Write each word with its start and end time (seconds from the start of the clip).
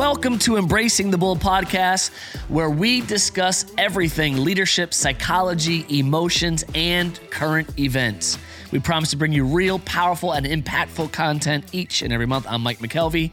Welcome 0.00 0.38
to 0.38 0.56
Embracing 0.56 1.10
the 1.10 1.18
Bull 1.18 1.36
podcast, 1.36 2.08
where 2.48 2.70
we 2.70 3.02
discuss 3.02 3.70
everything 3.76 4.42
leadership, 4.42 4.94
psychology, 4.94 5.84
emotions, 5.90 6.64
and 6.74 7.20
current 7.28 7.78
events. 7.78 8.38
We 8.72 8.78
promise 8.78 9.10
to 9.10 9.18
bring 9.18 9.30
you 9.30 9.44
real, 9.44 9.78
powerful, 9.80 10.32
and 10.32 10.46
impactful 10.46 11.12
content 11.12 11.66
each 11.74 12.00
and 12.00 12.14
every 12.14 12.24
month. 12.24 12.46
I'm 12.48 12.62
Mike 12.62 12.78
McKelvey, 12.78 13.30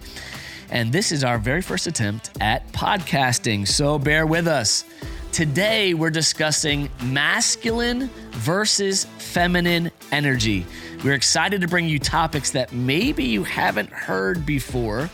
and 0.70 0.92
this 0.92 1.14
is 1.14 1.24
our 1.24 1.38
very 1.38 1.62
first 1.62 1.88
attempt 1.88 2.32
at 2.42 2.70
podcasting, 2.74 3.66
so 3.66 3.98
bear 3.98 4.28
with 4.28 4.46
us. 4.46 4.84
Today, 5.32 5.94
we're 5.94 6.10
discussing 6.10 6.90
masculine 7.02 8.10
versus 8.32 9.06
feminine 9.20 9.90
energy. 10.12 10.66
We're 11.02 11.14
excited 11.14 11.62
to 11.62 11.68
bring 11.70 11.88
you 11.88 11.98
topics 11.98 12.52
that 12.52 12.74
maybe 12.74 13.24
you 13.24 13.46
haven't 13.46 13.90
heard 13.90 14.46
before 14.46 15.10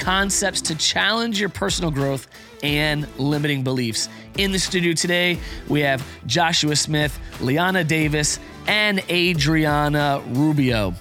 concepts 0.00 0.60
to 0.62 0.74
challenge 0.74 1.38
your 1.38 1.50
personal 1.50 1.90
growth 1.90 2.26
and 2.62 3.06
limiting 3.18 3.62
beliefs. 3.62 4.08
In 4.38 4.50
the 4.50 4.58
studio 4.58 4.94
today, 4.94 5.38
we 5.68 5.80
have 5.80 6.04
Joshua 6.26 6.74
Smith, 6.74 7.18
Liana 7.40 7.84
Davis, 7.84 8.40
and 8.66 9.00
Adriana 9.10 10.22
Rubio. 10.30 10.94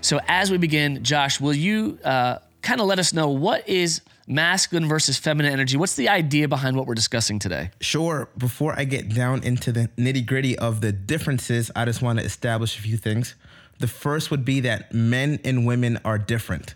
So, 0.00 0.20
as 0.28 0.50
we 0.50 0.58
begin, 0.58 1.04
Josh, 1.04 1.40
will 1.40 1.54
you 1.54 1.98
uh, 2.04 2.38
kind 2.62 2.80
of 2.80 2.86
let 2.86 2.98
us 2.98 3.12
know 3.12 3.28
what 3.28 3.68
is 3.68 4.00
masculine 4.26 4.88
versus 4.88 5.18
feminine 5.18 5.52
energy? 5.52 5.76
What's 5.76 5.96
the 5.96 6.08
idea 6.08 6.48
behind 6.48 6.76
what 6.76 6.86
we're 6.86 6.94
discussing 6.94 7.38
today? 7.38 7.70
Sure. 7.80 8.28
Before 8.38 8.74
I 8.78 8.84
get 8.84 9.12
down 9.14 9.42
into 9.42 9.72
the 9.72 9.88
nitty 9.96 10.26
gritty 10.26 10.58
of 10.58 10.80
the 10.80 10.92
differences, 10.92 11.70
I 11.76 11.84
just 11.84 12.02
want 12.02 12.18
to 12.18 12.24
establish 12.24 12.78
a 12.78 12.82
few 12.82 12.96
things. 12.96 13.34
The 13.78 13.88
first 13.88 14.30
would 14.30 14.44
be 14.44 14.60
that 14.60 14.94
men 14.94 15.40
and 15.44 15.66
women 15.66 15.98
are 16.04 16.18
different 16.18 16.74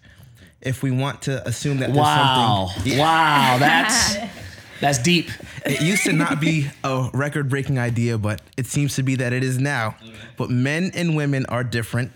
if 0.66 0.82
we 0.82 0.90
want 0.90 1.22
to 1.22 1.46
assume 1.46 1.78
that 1.78 1.90
wow. 1.90 2.66
there's 2.66 2.74
something. 2.74 2.98
Wow, 2.98 3.56
that's 3.58 4.16
that's 4.80 4.98
deep. 4.98 5.30
It 5.64 5.80
used 5.80 6.04
to 6.04 6.12
not 6.12 6.40
be 6.40 6.68
a 6.84 7.08
record 7.14 7.48
breaking 7.48 7.78
idea, 7.78 8.18
but 8.18 8.40
it 8.56 8.66
seems 8.66 8.96
to 8.96 9.02
be 9.02 9.16
that 9.16 9.32
it 9.32 9.42
is 9.42 9.58
now. 9.58 9.96
But 10.36 10.50
men 10.50 10.90
and 10.94 11.16
women 11.16 11.46
are 11.46 11.64
different. 11.64 12.12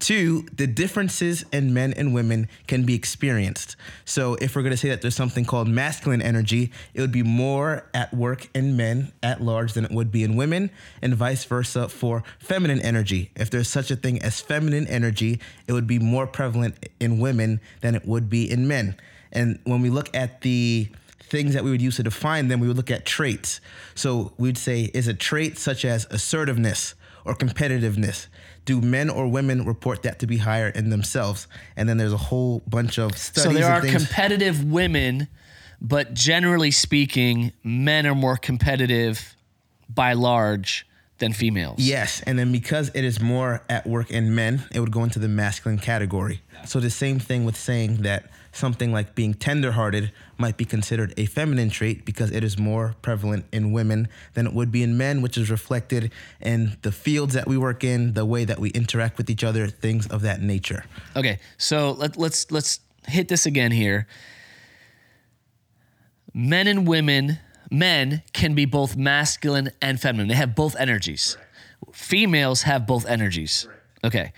Two, 0.00 0.46
the 0.56 0.66
differences 0.66 1.44
in 1.52 1.74
men 1.74 1.92
and 1.92 2.14
women 2.14 2.48
can 2.66 2.84
be 2.84 2.94
experienced. 2.94 3.76
So, 4.06 4.34
if 4.36 4.56
we're 4.56 4.62
going 4.62 4.72
to 4.72 4.78
say 4.78 4.88
that 4.88 5.02
there's 5.02 5.14
something 5.14 5.44
called 5.44 5.68
masculine 5.68 6.22
energy, 6.22 6.72
it 6.94 7.02
would 7.02 7.12
be 7.12 7.22
more 7.22 7.84
at 7.92 8.12
work 8.14 8.48
in 8.54 8.78
men 8.78 9.12
at 9.22 9.42
large 9.42 9.74
than 9.74 9.84
it 9.84 9.90
would 9.90 10.10
be 10.10 10.24
in 10.24 10.36
women, 10.36 10.70
and 11.02 11.14
vice 11.14 11.44
versa 11.44 11.86
for 11.90 12.24
feminine 12.38 12.80
energy. 12.80 13.30
If 13.36 13.50
there's 13.50 13.68
such 13.68 13.90
a 13.90 13.96
thing 13.96 14.22
as 14.22 14.40
feminine 14.40 14.86
energy, 14.86 15.38
it 15.68 15.74
would 15.74 15.86
be 15.86 15.98
more 15.98 16.26
prevalent 16.26 16.88
in 16.98 17.18
women 17.18 17.60
than 17.82 17.94
it 17.94 18.06
would 18.06 18.30
be 18.30 18.50
in 18.50 18.66
men. 18.66 18.96
And 19.32 19.58
when 19.64 19.82
we 19.82 19.90
look 19.90 20.08
at 20.16 20.40
the 20.40 20.88
things 21.20 21.52
that 21.52 21.62
we 21.62 21.70
would 21.70 21.82
use 21.82 21.96
to 21.96 22.02
define 22.02 22.48
them, 22.48 22.58
we 22.58 22.68
would 22.68 22.78
look 22.78 22.90
at 22.90 23.04
traits. 23.04 23.60
So, 23.94 24.32
we'd 24.38 24.56
say, 24.56 24.90
is 24.94 25.08
a 25.08 25.14
trait 25.14 25.58
such 25.58 25.84
as 25.84 26.06
assertiveness 26.10 26.94
or 27.26 27.34
competitiveness? 27.34 28.28
Do 28.70 28.80
men 28.80 29.10
or 29.10 29.26
women 29.26 29.64
report 29.64 30.02
that 30.02 30.20
to 30.20 30.28
be 30.28 30.36
higher 30.36 30.68
in 30.68 30.90
themselves? 30.90 31.48
And 31.76 31.88
then 31.88 31.96
there's 31.96 32.12
a 32.12 32.24
whole 32.30 32.62
bunch 32.68 32.98
of 32.98 33.18
studies. 33.18 33.52
So 33.52 33.52
there 33.52 33.68
are 33.68 33.80
competitive 33.80 34.62
women, 34.62 35.26
but 35.80 36.14
generally 36.14 36.70
speaking, 36.70 37.52
men 37.64 38.06
are 38.06 38.14
more 38.14 38.36
competitive 38.36 39.34
by 39.92 40.12
large 40.12 40.86
than 41.18 41.32
females. 41.32 41.80
Yes, 41.80 42.22
and 42.24 42.38
then 42.38 42.52
because 42.52 42.92
it 42.94 43.02
is 43.02 43.20
more 43.20 43.62
at 43.68 43.88
work 43.88 44.12
in 44.12 44.36
men, 44.36 44.62
it 44.72 44.78
would 44.78 44.92
go 44.92 45.02
into 45.02 45.18
the 45.18 45.28
masculine 45.28 45.78
category. 45.78 46.40
So 46.64 46.78
the 46.78 46.90
same 46.90 47.18
thing 47.18 47.44
with 47.44 47.56
saying 47.56 48.02
that 48.02 48.30
something 48.52 48.92
like 48.92 49.14
being 49.14 49.34
tenderhearted 49.34 50.12
might 50.38 50.56
be 50.56 50.64
considered 50.64 51.14
a 51.16 51.26
feminine 51.26 51.70
trait 51.70 52.04
because 52.04 52.30
it 52.30 52.42
is 52.42 52.58
more 52.58 52.94
prevalent 53.02 53.44
in 53.52 53.72
women 53.72 54.08
than 54.34 54.46
it 54.46 54.52
would 54.52 54.72
be 54.72 54.82
in 54.82 54.96
men, 54.96 55.22
which 55.22 55.36
is 55.36 55.50
reflected 55.50 56.12
in 56.40 56.76
the 56.82 56.92
fields 56.92 57.34
that 57.34 57.46
we 57.46 57.56
work 57.56 57.84
in, 57.84 58.14
the 58.14 58.24
way 58.24 58.44
that 58.44 58.58
we 58.58 58.70
interact 58.70 59.18
with 59.18 59.30
each 59.30 59.44
other, 59.44 59.66
things 59.68 60.06
of 60.08 60.22
that 60.22 60.40
nature. 60.40 60.84
Okay, 61.16 61.38
so 61.58 61.92
let, 61.92 62.16
let's 62.16 62.50
let's 62.50 62.80
hit 63.06 63.28
this 63.28 63.46
again 63.46 63.70
here. 63.70 64.06
Men 66.32 66.66
and 66.66 66.86
women, 66.86 67.38
men 67.70 68.22
can 68.32 68.54
be 68.54 68.64
both 68.64 68.96
masculine 68.96 69.70
and 69.82 70.00
feminine. 70.00 70.28
They 70.28 70.34
have 70.34 70.54
both 70.54 70.76
energies. 70.76 71.36
Females 71.92 72.62
have 72.62 72.86
both 72.86 73.06
energies. 73.06 73.66
Okay. 74.04 74.32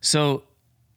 So 0.00 0.44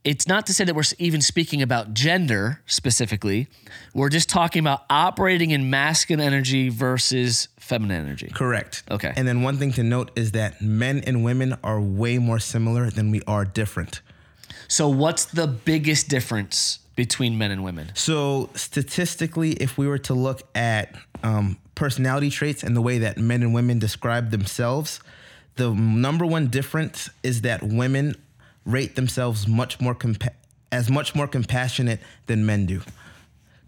it's 0.05 0.27
not 0.27 0.45
to 0.45 0.53
say 0.53 0.63
that 0.63 0.75
we're 0.75 0.83
even 0.99 1.19
speaking 1.19 1.63
about 1.63 1.93
gender 1.95 2.61
specifically. 2.67 3.47
We're 3.95 4.09
just 4.09 4.29
talking 4.29 4.59
about 4.59 4.85
operating 4.88 5.49
in 5.49 5.71
masculine 5.71 6.25
energy 6.25 6.69
versus 6.69 7.47
feminine 7.57 8.05
energy. 8.05 8.27
Correct. 8.27 8.83
Okay. 8.91 9.11
And 9.15 9.27
then 9.27 9.41
one 9.41 9.57
thing 9.57 9.73
to 9.73 9.83
note 9.83 10.11
is 10.15 10.31
that 10.33 10.61
men 10.61 11.03
and 11.07 11.23
women 11.23 11.57
are 11.63 11.81
way 11.81 12.19
more 12.19 12.38
similar 12.38 12.91
than 12.91 13.09
we 13.09 13.23
are 13.25 13.45
different. 13.45 14.01
So, 14.67 14.88
what's 14.88 15.25
the 15.25 15.47
biggest 15.47 16.07
difference 16.07 16.79
between 16.95 17.38
men 17.38 17.49
and 17.49 17.63
women? 17.63 17.91
So, 17.95 18.51
statistically, 18.53 19.53
if 19.53 19.77
we 19.77 19.88
were 19.88 19.97
to 19.99 20.13
look 20.13 20.44
at 20.53 20.95
um, 21.23 21.57
personality 21.73 22.29
traits 22.29 22.61
and 22.61 22.75
the 22.75 22.81
way 22.81 22.99
that 22.99 23.17
men 23.17 23.41
and 23.41 23.53
women 23.55 23.79
describe 23.79 24.29
themselves, 24.29 24.99
the 25.55 25.73
number 25.73 26.25
one 26.25 26.47
difference 26.47 27.09
is 27.23 27.41
that 27.41 27.63
women 27.63 28.15
rate 28.65 28.95
themselves 28.95 29.47
much 29.47 29.79
more 29.79 29.95
compa- 29.95 30.33
as 30.71 30.89
much 30.89 31.15
more 31.15 31.27
compassionate 31.27 31.99
than 32.27 32.45
men 32.45 32.65
do. 32.65 32.81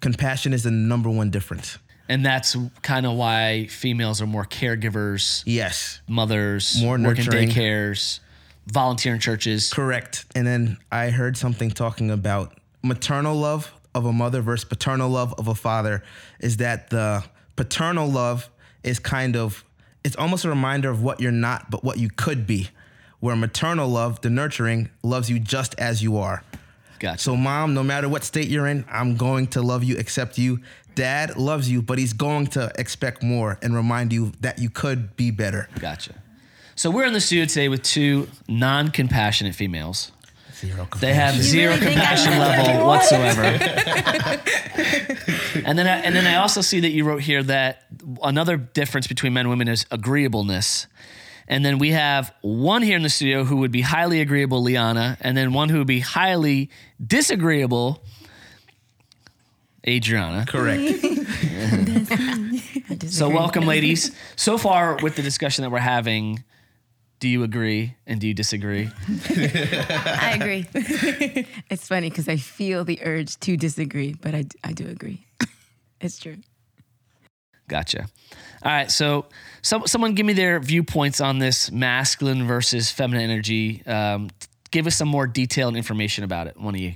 Compassion 0.02 0.54
is 0.54 0.64
the 0.64 0.72
number 0.72 1.10
one 1.10 1.30
difference. 1.30 1.78
And 2.10 2.26
that's 2.26 2.56
kind 2.82 3.06
of 3.06 3.18
why 3.18 3.68
females 3.68 4.22
are 4.22 4.28
more 4.28 4.46
caregivers. 4.46 5.44
Yes. 5.46 6.02
Mothers, 6.08 6.82
more 6.82 6.98
nurturing. 6.98 7.50
working 7.50 7.50
daycares, 7.50 8.20
volunteer 8.66 9.14
in 9.14 9.20
churches. 9.20 9.72
Correct. 9.72 10.26
And 10.36 10.48
then 10.48 10.78
I 10.92 11.10
heard 11.10 11.36
something 11.38 11.72
talking 11.72 12.10
about 12.10 12.58
maternal 12.82 13.36
love 13.36 13.74
of 13.94 14.06
a 14.06 14.14
mother 14.14 14.42
versus 14.42 14.66
paternal 14.66 15.10
love 15.10 15.34
of 15.38 15.48
a 15.48 15.56
father 15.56 16.04
is 16.40 16.58
that 16.58 16.90
the 16.90 17.24
paternal 17.56 18.08
love 18.10 18.50
is 18.84 19.00
kind 19.00 19.36
of 19.36 19.66
it's 20.04 20.16
almost 20.16 20.46
a 20.46 20.50
reminder 20.50 20.90
of 20.90 21.02
what 21.02 21.20
you're 21.20 21.32
not 21.32 21.70
but 21.72 21.84
what 21.84 21.98
you 21.98 22.10
could 22.10 22.46
be 22.46 22.70
where 23.20 23.36
maternal 23.36 23.90
love, 23.90 24.22
the 24.22 24.30
nurturing, 24.30 24.90
loves 25.04 25.30
you 25.30 25.40
just 25.40 25.76
as 25.80 26.04
you 26.04 26.18
are. 26.18 26.44
Gotcha. 27.00 27.20
So, 27.20 27.36
mom, 27.36 27.74
no 27.74 27.84
matter 27.84 28.10
what 28.10 28.24
state 28.24 28.48
you're 28.48 28.68
in, 28.68 28.86
I'm 28.90 29.18
going 29.18 29.48
to 29.48 29.62
love 29.62 29.84
you, 29.84 29.98
accept 29.98 30.38
you. 30.38 30.60
Dad 30.96 31.38
loves 31.38 31.70
you, 31.70 31.82
but 31.82 32.00
he's 32.00 32.14
going 32.14 32.48
to 32.48 32.72
expect 32.78 33.22
more 33.22 33.60
and 33.62 33.76
remind 33.76 34.12
you 34.12 34.32
that 34.42 34.60
you 34.60 34.70
could 34.70 35.16
be 35.16 35.30
better. 35.30 35.70
Gotcha. 35.80 36.16
So, 36.76 36.90
we're 36.90 37.06
in 37.06 37.14
the 37.14 37.22
studio 37.22 37.46
today 37.46 37.70
with 37.70 37.84
two 37.84 38.28
non 38.48 38.90
compassionate 38.90 39.56
females. 39.56 40.12
Zero 40.56 40.88
compassion. 40.90 41.00
They 41.02 41.14
have 41.14 41.36
zero 41.36 41.74
really 41.74 41.86
compassion 41.86 42.40
level 42.40 42.88
whatsoever. 42.88 43.44
and 45.66 45.78
then, 45.78 45.86
I, 45.86 46.00
and 46.00 46.16
then 46.16 46.26
I 46.26 46.38
also 46.38 46.62
see 46.62 46.80
that 46.80 46.90
you 46.90 47.04
wrote 47.04 47.22
here 47.22 47.44
that 47.44 47.84
another 48.24 48.58
difference 48.58 49.06
between 49.06 49.34
men 49.34 49.42
and 49.42 49.52
women 49.52 49.68
is 49.68 49.86
agreeableness. 49.92 50.88
And 51.48 51.64
then 51.64 51.78
we 51.78 51.92
have 51.92 52.34
one 52.42 52.82
here 52.82 52.98
in 52.98 53.04
the 53.04 53.10
studio 53.10 53.46
who 53.46 53.58
would 53.58 53.72
be 53.72 53.82
highly 53.82 54.22
agreeable, 54.22 54.62
Liana, 54.62 55.18
and 55.22 55.38
then 55.38 55.54
one 55.54 55.70
who 55.70 55.78
would 55.80 55.88
be 55.88 56.02
highly 56.02 56.70
disagreeable, 57.06 58.04
Adriana. 59.88 60.46
Correct. 60.46 60.82
so, 63.08 63.30
welcome, 63.30 63.66
ladies. 63.66 64.12
So 64.36 64.58
far, 64.58 64.98
with 65.02 65.16
the 65.16 65.22
discussion 65.22 65.62
that 65.64 65.70
we're 65.70 65.80
having, 65.80 66.44
do 67.20 67.30
you 67.30 67.44
agree 67.44 67.96
and 68.06 68.22
do 68.22 68.28
you 68.28 68.34
disagree? 68.34 68.90
I 69.30 70.38
agree. 70.40 70.68
it's 71.70 71.88
funny 71.88 72.10
because 72.10 72.28
I 72.28 72.36
feel 72.36 72.84
the 72.84 73.00
urge 73.04 73.40
to 73.40 73.56
disagree, 73.58 74.14
but 74.14 74.36
I, 74.36 74.46
I 74.64 74.74
do 74.74 74.88
agree. 74.88 75.26
it's 76.02 76.20
true. 76.20 76.38
Gotcha. 77.68 78.08
All 78.64 78.72
right. 78.72 78.92
So, 78.92 79.26
so 79.62 79.86
someone 79.86 80.14
give 80.16 80.26
me 80.26 80.34
their 80.34 80.60
viewpoints 80.60 81.22
on 81.22 81.40
this 81.40 81.72
masculine 81.72 82.48
versus 82.48 82.92
feminine 82.92 83.30
energy. 83.30 83.86
Um, 83.86 84.30
give 84.72 84.88
us 84.88 84.96
some 84.96 85.08
more 85.08 85.28
detailed 85.28 85.76
information 85.76 86.24
about 86.24 86.48
it. 86.48 86.58
One 86.60 86.76
of 86.76 86.82
you. 86.82 86.94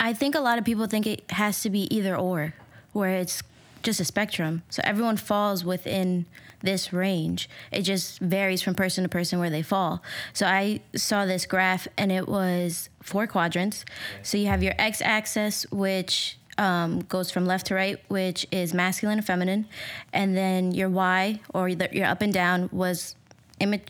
I 0.00 0.12
think 0.12 0.34
a 0.34 0.40
lot 0.40 0.58
of 0.58 0.64
people 0.64 0.86
think 0.86 1.06
it 1.06 1.30
has 1.30 1.62
to 1.62 1.70
be 1.70 1.94
either 1.94 2.16
or, 2.16 2.54
where 2.92 3.10
it's 3.10 3.42
just 3.82 4.00
a 4.00 4.04
spectrum. 4.04 4.62
So 4.70 4.82
everyone 4.84 5.16
falls 5.16 5.64
within 5.64 6.26
this 6.62 6.92
range. 6.92 7.48
It 7.70 7.82
just 7.82 8.18
varies 8.18 8.62
from 8.62 8.74
person 8.74 9.04
to 9.04 9.08
person 9.08 9.38
where 9.38 9.50
they 9.50 9.62
fall. 9.62 10.02
So 10.32 10.46
I 10.46 10.80
saw 10.96 11.26
this 11.26 11.46
graph 11.46 11.86
and 11.96 12.10
it 12.10 12.26
was 12.26 12.88
four 13.02 13.26
quadrants. 13.26 13.84
So 14.22 14.38
you 14.38 14.46
have 14.48 14.62
your 14.62 14.74
x 14.78 15.00
axis, 15.02 15.70
which 15.70 16.38
um, 16.58 17.00
goes 17.00 17.30
from 17.30 17.46
left 17.46 17.66
to 17.66 17.74
right, 17.74 17.98
which 18.08 18.46
is 18.50 18.72
masculine 18.74 19.18
and 19.18 19.26
feminine, 19.26 19.66
and 20.12 20.36
then 20.36 20.72
your 20.72 20.88
Y 20.88 21.40
or 21.52 21.68
your 21.68 22.06
up 22.06 22.22
and 22.22 22.32
down 22.32 22.68
was 22.72 23.16
imma- 23.60 23.80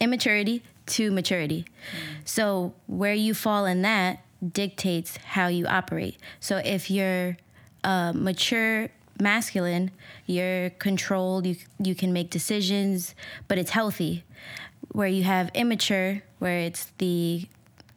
immaturity 0.00 0.62
to 0.86 1.10
maturity. 1.10 1.64
So 2.24 2.74
where 2.86 3.14
you 3.14 3.34
fall 3.34 3.66
in 3.66 3.82
that 3.82 4.20
dictates 4.52 5.16
how 5.18 5.46
you 5.46 5.66
operate. 5.66 6.16
So 6.40 6.58
if 6.58 6.90
you're 6.90 7.36
uh, 7.84 8.12
mature 8.12 8.88
masculine, 9.20 9.90
you're 10.26 10.70
controlled, 10.70 11.46
you 11.46 11.56
you 11.78 11.94
can 11.94 12.12
make 12.12 12.30
decisions, 12.30 13.14
but 13.48 13.58
it's 13.58 13.70
healthy. 13.70 14.24
Where 14.92 15.08
you 15.08 15.22
have 15.22 15.50
immature, 15.54 16.22
where 16.38 16.58
it's 16.58 16.92
the 16.98 17.46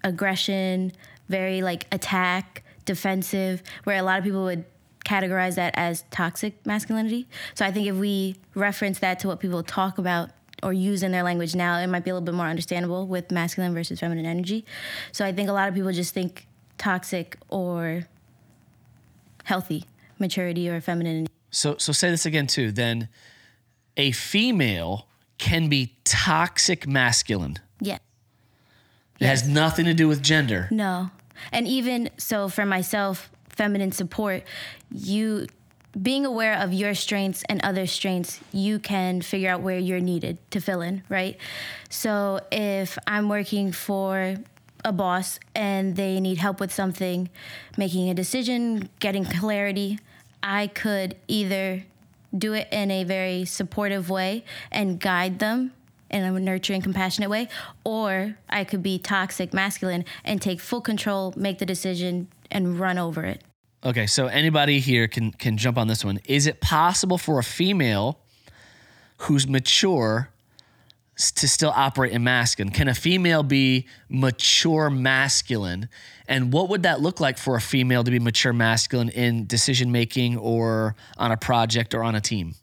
aggression, 0.03 0.93
very 1.27 1.61
like 1.61 1.87
attack, 1.91 2.63
defensive, 2.85 3.61
where 3.83 3.97
a 3.97 4.03
lot 4.03 4.17
of 4.17 4.23
people 4.23 4.43
would 4.43 4.65
categorize 5.05 5.55
that 5.55 5.73
as 5.77 6.03
toxic 6.09 6.65
masculinity. 6.65 7.27
So 7.53 7.65
I 7.65 7.71
think 7.71 7.87
if 7.87 7.95
we 7.95 8.35
reference 8.55 8.99
that 8.99 9.19
to 9.19 9.27
what 9.27 9.39
people 9.39 9.61
talk 9.63 9.97
about 9.97 10.31
or 10.63 10.73
use 10.73 11.03
in 11.03 11.11
their 11.11 11.23
language 11.23 11.55
now, 11.55 11.77
it 11.77 11.87
might 11.87 12.03
be 12.03 12.09
a 12.09 12.13
little 12.13 12.25
bit 12.25 12.33
more 12.33 12.47
understandable 12.47 13.05
with 13.07 13.31
masculine 13.31 13.73
versus 13.73 13.99
feminine 13.99 14.25
energy. 14.25 14.65
So 15.11 15.25
I 15.25 15.31
think 15.31 15.49
a 15.49 15.53
lot 15.53 15.69
of 15.69 15.75
people 15.75 15.91
just 15.91 16.13
think 16.13 16.47
toxic 16.77 17.37
or 17.49 18.07
healthy 19.43 19.85
maturity 20.17 20.69
or 20.69 20.81
femininity. 20.81 21.31
So 21.51 21.75
so 21.77 21.93
say 21.93 22.09
this 22.09 22.25
again 22.25 22.47
too. 22.47 22.71
Then 22.71 23.07
a 23.95 24.11
female 24.11 25.07
can 25.37 25.69
be 25.69 25.95
toxic 26.03 26.87
masculine. 26.87 27.57
Yeah. 27.79 27.99
It 29.19 29.27
has 29.27 29.47
nothing 29.47 29.85
to 29.85 29.93
do 29.93 30.07
with 30.07 30.21
gender. 30.21 30.67
No. 30.71 31.11
And 31.51 31.67
even 31.67 32.09
so 32.17 32.49
for 32.49 32.65
myself, 32.65 33.29
feminine 33.49 33.91
support, 33.91 34.43
you 34.91 35.47
being 36.01 36.25
aware 36.25 36.59
of 36.59 36.73
your 36.73 36.93
strengths 36.93 37.43
and 37.47 37.63
other 37.63 37.87
strengths, 37.87 38.39
you 38.51 38.79
can 38.79 39.21
figure 39.21 39.49
out 39.49 39.61
where 39.61 39.77
you're 39.77 40.01
needed 40.01 40.37
to 40.51 40.59
fill 40.59 40.81
in, 40.81 41.03
right? 41.07 41.37
So 41.89 42.41
if 42.51 42.97
I'm 43.07 43.29
working 43.29 43.71
for 43.71 44.35
a 44.83 44.91
boss 44.91 45.39
and 45.55 45.95
they 45.95 46.19
need 46.19 46.37
help 46.37 46.59
with 46.59 46.73
something, 46.73 47.29
making 47.77 48.09
a 48.09 48.13
decision, 48.13 48.89
getting 48.99 49.23
clarity, 49.23 49.99
I 50.43 50.67
could 50.67 51.15
either 51.27 51.85
do 52.37 52.53
it 52.53 52.67
in 52.71 52.91
a 52.91 53.03
very 53.05 53.45
supportive 53.45 54.09
way 54.09 54.43
and 54.71 54.99
guide 54.99 55.39
them 55.39 55.71
in 56.15 56.23
a 56.23 56.39
nurturing, 56.39 56.81
compassionate 56.81 57.29
way, 57.29 57.49
or 57.83 58.37
I 58.49 58.63
could 58.63 58.81
be 58.81 58.97
toxic, 58.97 59.53
masculine, 59.53 60.05
and 60.23 60.41
take 60.41 60.61
full 60.61 60.81
control, 60.81 61.33
make 61.35 61.59
the 61.59 61.65
decision, 61.65 62.29
and 62.49 62.79
run 62.79 62.97
over 62.97 63.25
it. 63.25 63.43
Okay, 63.83 64.07
so 64.07 64.27
anybody 64.27 64.79
here 64.79 65.07
can 65.07 65.31
can 65.31 65.57
jump 65.57 65.77
on 65.77 65.87
this 65.87 66.03
one. 66.03 66.19
Is 66.25 66.47
it 66.47 66.61
possible 66.61 67.17
for 67.17 67.37
a 67.37 67.43
female 67.43 68.19
who's 69.17 69.47
mature 69.47 70.29
to 71.17 71.47
still 71.47 71.71
operate 71.75 72.13
in 72.13 72.23
masculine? 72.23 72.71
Can 72.73 72.87
a 72.87 72.93
female 72.93 73.43
be 73.43 73.87
mature 74.09 74.89
masculine? 74.89 75.89
And 76.27 76.51
what 76.51 76.69
would 76.69 76.83
that 76.83 77.01
look 77.01 77.19
like 77.19 77.37
for 77.37 77.55
a 77.55 77.61
female 77.61 78.03
to 78.03 78.11
be 78.11 78.19
mature 78.19 78.53
masculine 78.53 79.09
in 79.09 79.45
decision 79.47 79.91
making 79.91 80.37
or 80.37 80.95
on 81.17 81.31
a 81.31 81.37
project 81.37 81.93
or 81.93 82.03
on 82.03 82.15
a 82.15 82.21
team? 82.21 82.55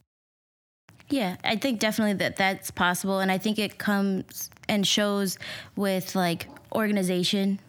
Yeah, 1.12 1.36
I 1.44 1.56
think 1.56 1.78
definitely 1.78 2.14
that 2.14 2.36
that's 2.36 2.70
possible, 2.70 3.20
and 3.20 3.30
I 3.30 3.36
think 3.36 3.58
it 3.58 3.76
comes 3.76 4.48
and 4.66 4.86
shows 4.86 5.38
with 5.76 6.14
like 6.14 6.48
organization. 6.74 7.60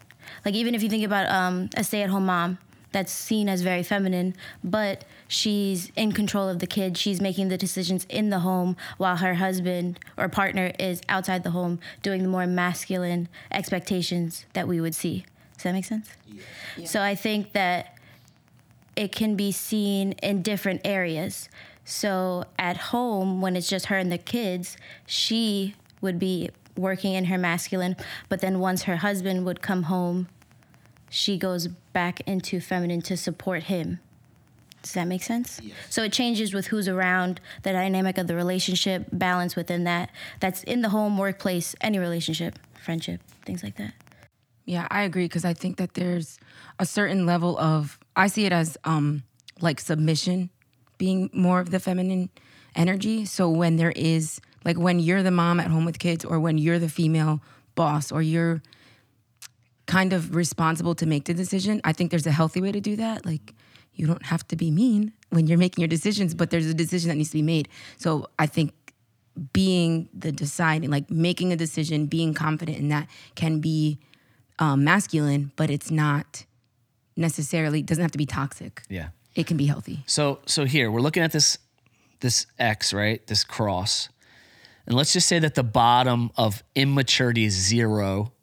Like 0.46 0.56
even 0.56 0.74
if 0.74 0.82
you 0.82 0.90
think 0.90 1.04
about 1.04 1.30
um, 1.30 1.70
a 1.76 1.84
stay-at-home 1.84 2.26
mom 2.26 2.58
that's 2.94 3.12
seen 3.12 3.50
as 3.50 3.62
very 3.62 3.84
feminine, 3.84 4.34
but 4.64 5.04
she's 5.28 5.92
in 5.98 6.14
control 6.14 6.48
of 6.48 6.60
the 6.60 6.68
kid. 6.68 6.98
She's 6.98 7.20
making 7.20 7.50
the 7.50 7.58
decisions 7.58 8.06
in 8.08 8.30
the 8.30 8.40
home 8.40 8.78
while 8.98 9.18
her 9.18 9.34
husband 9.34 10.00
or 10.16 10.30
partner 10.30 10.72
is 10.80 11.02
outside 11.10 11.44
the 11.44 11.52
home 11.52 11.82
doing 12.02 12.24
the 12.24 12.30
more 12.30 12.48
masculine 12.48 13.28
expectations 13.52 14.46
that 14.54 14.70
we 14.70 14.80
would 14.80 14.96
see. 14.96 15.26
Does 15.56 15.64
that 15.64 15.74
make 15.74 15.86
sense? 15.86 16.10
So 16.86 17.02
I 17.02 17.16
think 17.16 17.52
that 17.52 17.98
it 18.96 19.12
can 19.12 19.36
be 19.36 19.52
seen 19.52 20.14
in 20.24 20.42
different 20.44 20.82
areas. 20.86 21.50
So 21.86 22.46
at 22.58 22.78
home, 22.78 23.42
when 23.42 23.56
it's 23.56 23.68
just 23.68 23.88
her 23.88 23.98
and 23.98 24.12
the 24.12 24.18
kids, 24.18 24.78
she 25.06 25.76
would 26.02 26.20
be 26.20 26.50
working 26.78 27.14
in 27.14 27.26
her 27.26 27.38
masculine, 27.38 27.96
but 28.30 28.42
then 28.42 28.60
once 28.60 28.84
her 28.84 28.98
husband 28.98 29.46
would 29.46 29.62
come 29.62 29.84
home, 29.84 30.28
she 31.10 31.38
goes 31.38 31.68
back 31.68 32.22
into 32.22 32.60
feminine 32.60 33.02
to 33.02 33.16
support 33.18 33.64
him. 33.64 34.00
Does 34.82 34.94
that 34.94 35.08
make 35.08 35.24
sense? 35.24 35.62
Yes. 35.64 35.76
So 35.90 36.04
it 36.04 36.12
changes 36.12 36.54
with 36.54 36.68
who's 36.68 36.88
around, 36.90 37.40
the 37.62 37.72
dynamic 37.72 38.18
of 38.18 38.28
the 38.28 38.36
relationship, 38.36 39.06
balance 39.14 39.56
within 39.56 39.86
that. 39.86 40.10
That's 40.40 40.64
in 40.64 40.82
the 40.82 40.90
home, 40.90 41.18
workplace, 41.18 41.74
any 41.80 42.00
relationship, 42.00 42.60
friendship, 42.84 43.22
things 43.46 43.64
like 43.64 43.78
that. 43.78 43.94
Yeah, 44.66 44.88
I 44.90 45.04
agree 45.04 45.26
because 45.26 45.46
I 45.46 45.54
think 45.54 45.78
that 45.78 45.94
there's 45.94 46.38
a 46.80 46.86
certain 46.86 47.26
level 47.26 47.58
of 47.58 48.00
I 48.16 48.28
see 48.28 48.46
it 48.46 48.52
as 48.52 48.78
um 48.84 49.24
like 49.62 49.80
submission 49.80 50.50
being 50.98 51.30
more 51.34 51.60
of 51.60 51.72
the 51.72 51.80
feminine 51.80 52.30
energy. 52.76 53.26
So 53.26 53.50
when 53.50 53.78
there 53.78 53.92
is 53.96 54.40
like 54.66 54.78
when 54.78 55.00
you're 55.00 55.24
the 55.24 55.32
mom 55.32 55.60
at 55.60 55.68
home 55.68 55.86
with 55.86 56.00
kids 56.00 56.24
or 56.24 56.40
when 56.40 56.58
you're 56.58 56.80
the 56.80 56.90
female 56.90 57.42
boss 57.76 58.12
or 58.12 58.22
you're 58.22 58.62
kind 59.86 60.14
of 60.14 60.36
responsible 60.36 60.96
to 60.96 61.06
make 61.06 61.26
the 61.26 61.34
decision, 61.34 61.82
I 61.84 61.94
think 61.94 62.12
there's 62.12 62.28
a 62.28 62.32
healthy 62.32 62.62
way 62.62 62.72
to 62.72 62.80
do 62.80 62.96
that. 62.96 63.26
Like 63.26 63.54
you 63.94 64.08
don't 64.08 64.26
have 64.26 64.48
to 64.48 64.56
be 64.56 64.72
mean 64.72 65.14
when 65.30 65.48
you're 65.48 65.58
making 65.58 65.82
your 65.82 65.90
decisions, 65.90 66.34
but 66.34 66.50
there's 66.50 66.66
a 66.66 66.74
decision 66.74 67.10
that 67.10 67.16
needs 67.16 67.30
to 67.30 67.38
be 67.38 67.42
made. 67.42 67.68
So 67.98 68.28
I 68.40 68.46
think 68.46 68.74
being 69.52 70.10
the 70.14 70.32
deciding, 70.32 70.90
like 70.90 71.10
making 71.10 71.52
a 71.52 71.56
decision, 71.56 72.06
being 72.06 72.34
confident 72.34 72.78
in 72.78 72.90
that 72.90 73.08
can 73.36 73.60
be 73.60 74.00
um, 74.60 74.84
masculine, 74.84 75.52
but 75.56 75.70
it's 75.70 75.92
not 75.92 76.46
necessarily 77.16 77.82
doesn't 77.82 78.02
have 78.02 78.12
to 78.12 78.18
be 78.18 78.26
toxic. 78.26 78.84
Yeah. 78.90 79.10
It 79.36 79.48
can 79.48 79.58
be 79.58 79.66
healthy. 79.66 80.04
So 80.06 80.40
so 80.46 80.66
here 80.66 80.92
we're 80.92 81.02
looking 81.02 81.24
at 81.24 81.32
this 81.32 81.58
this 82.20 82.46
X, 82.58 82.94
right? 82.94 83.26
This 83.28 83.44
cross. 83.44 84.10
And 84.86 84.96
let's 84.96 85.14
just 85.14 85.28
say 85.28 85.40
that 85.40 85.56
the 85.56 85.64
bottom 85.64 86.32
of 86.36 86.64
immaturity 86.76 87.46
is 87.46 87.54
zero 87.54 88.34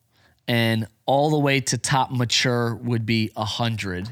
and 0.48 0.86
all 1.06 1.30
the 1.30 1.38
way 1.38 1.60
to 1.60 1.78
top 1.78 2.10
mature 2.10 2.74
would 2.74 3.04
be 3.04 3.30
100. 3.34 4.08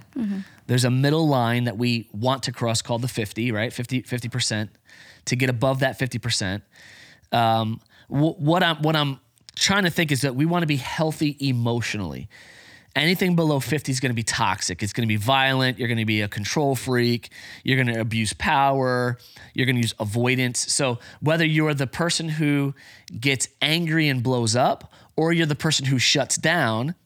There's 0.66 0.84
a 0.84 0.90
middle 0.90 1.26
line 1.26 1.64
that 1.64 1.78
we 1.78 2.08
want 2.12 2.42
to 2.44 2.52
cross 2.52 2.82
called 2.82 3.02
the 3.02 3.08
50, 3.08 3.50
right? 3.52 3.72
50 3.72 4.02
50% 4.02 4.68
to 5.26 5.36
get 5.36 5.48
above 5.48 5.80
that 5.80 5.98
50%. 5.98 6.62
Um, 7.32 7.80
wh- 8.08 8.38
what 8.38 8.62
I'm 8.62 8.76
what 8.82 8.94
I'm 8.94 9.20
trying 9.56 9.84
to 9.84 9.90
think 9.90 10.12
is 10.12 10.20
that 10.22 10.34
we 10.34 10.46
want 10.46 10.62
to 10.62 10.66
be 10.66 10.76
healthy 10.76 11.36
emotionally. 11.40 12.28
Anything 12.98 13.36
below 13.36 13.60
50 13.60 13.92
is 13.92 14.00
going 14.00 14.10
to 14.10 14.16
be 14.16 14.24
toxic. 14.24 14.82
It's 14.82 14.92
going 14.92 15.06
to 15.06 15.12
be 15.12 15.16
violent. 15.16 15.78
You're 15.78 15.86
going 15.86 15.98
to 15.98 16.04
be 16.04 16.20
a 16.20 16.28
control 16.28 16.74
freak. 16.74 17.30
You're 17.62 17.82
going 17.82 17.94
to 17.94 18.00
abuse 18.00 18.32
power. 18.32 19.18
You're 19.54 19.66
going 19.66 19.76
to 19.76 19.82
use 19.82 19.94
avoidance. 20.00 20.72
So, 20.72 20.98
whether 21.20 21.44
you're 21.44 21.74
the 21.74 21.86
person 21.86 22.28
who 22.28 22.74
gets 23.20 23.48
angry 23.62 24.08
and 24.08 24.20
blows 24.20 24.56
up, 24.56 24.92
or 25.14 25.32
you're 25.32 25.46
the 25.46 25.54
person 25.54 25.86
who 25.86 26.00
shuts 26.00 26.36
down, 26.36 26.96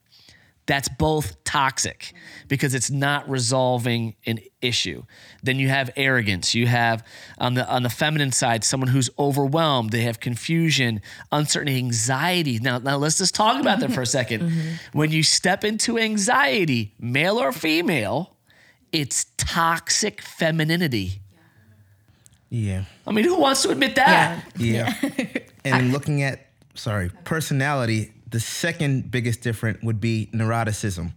that's 0.72 0.88
both 0.88 1.44
toxic 1.44 2.14
because 2.48 2.72
it's 2.72 2.90
not 2.90 3.28
resolving 3.28 4.16
an 4.24 4.38
issue. 4.62 5.02
Then 5.42 5.58
you 5.58 5.68
have 5.68 5.90
arrogance. 5.96 6.54
You 6.54 6.66
have 6.66 7.06
on 7.36 7.52
the 7.52 7.68
on 7.68 7.82
the 7.82 7.90
feminine 7.90 8.32
side 8.32 8.64
someone 8.64 8.88
who's 8.88 9.10
overwhelmed. 9.18 9.90
They 9.90 10.00
have 10.04 10.18
confusion, 10.18 11.02
uncertainty, 11.30 11.76
anxiety. 11.76 12.58
Now, 12.58 12.78
now 12.78 12.96
let's 12.96 13.18
just 13.18 13.34
talk 13.34 13.60
about 13.60 13.80
that 13.80 13.92
for 13.92 14.00
a 14.00 14.04
2nd 14.04 14.38
mm-hmm. 14.38 14.98
When 14.98 15.10
you 15.10 15.22
step 15.22 15.62
into 15.62 15.98
anxiety, 15.98 16.94
male 16.98 17.38
or 17.38 17.52
female, 17.52 18.34
it's 18.92 19.26
toxic 19.36 20.22
femininity. 20.22 21.20
Yeah. 22.48 22.84
I 23.06 23.12
mean, 23.12 23.26
who 23.26 23.38
wants 23.38 23.60
to 23.64 23.70
admit 23.70 23.96
that? 23.96 24.42
Yeah. 24.56 24.94
and 25.66 25.92
looking 25.92 26.22
at, 26.22 26.46
sorry, 26.74 27.10
personality, 27.24 28.12
the 28.32 28.40
second 28.40 29.10
biggest 29.10 29.42
difference 29.42 29.82
would 29.82 30.00
be 30.00 30.28
neuroticism, 30.34 31.12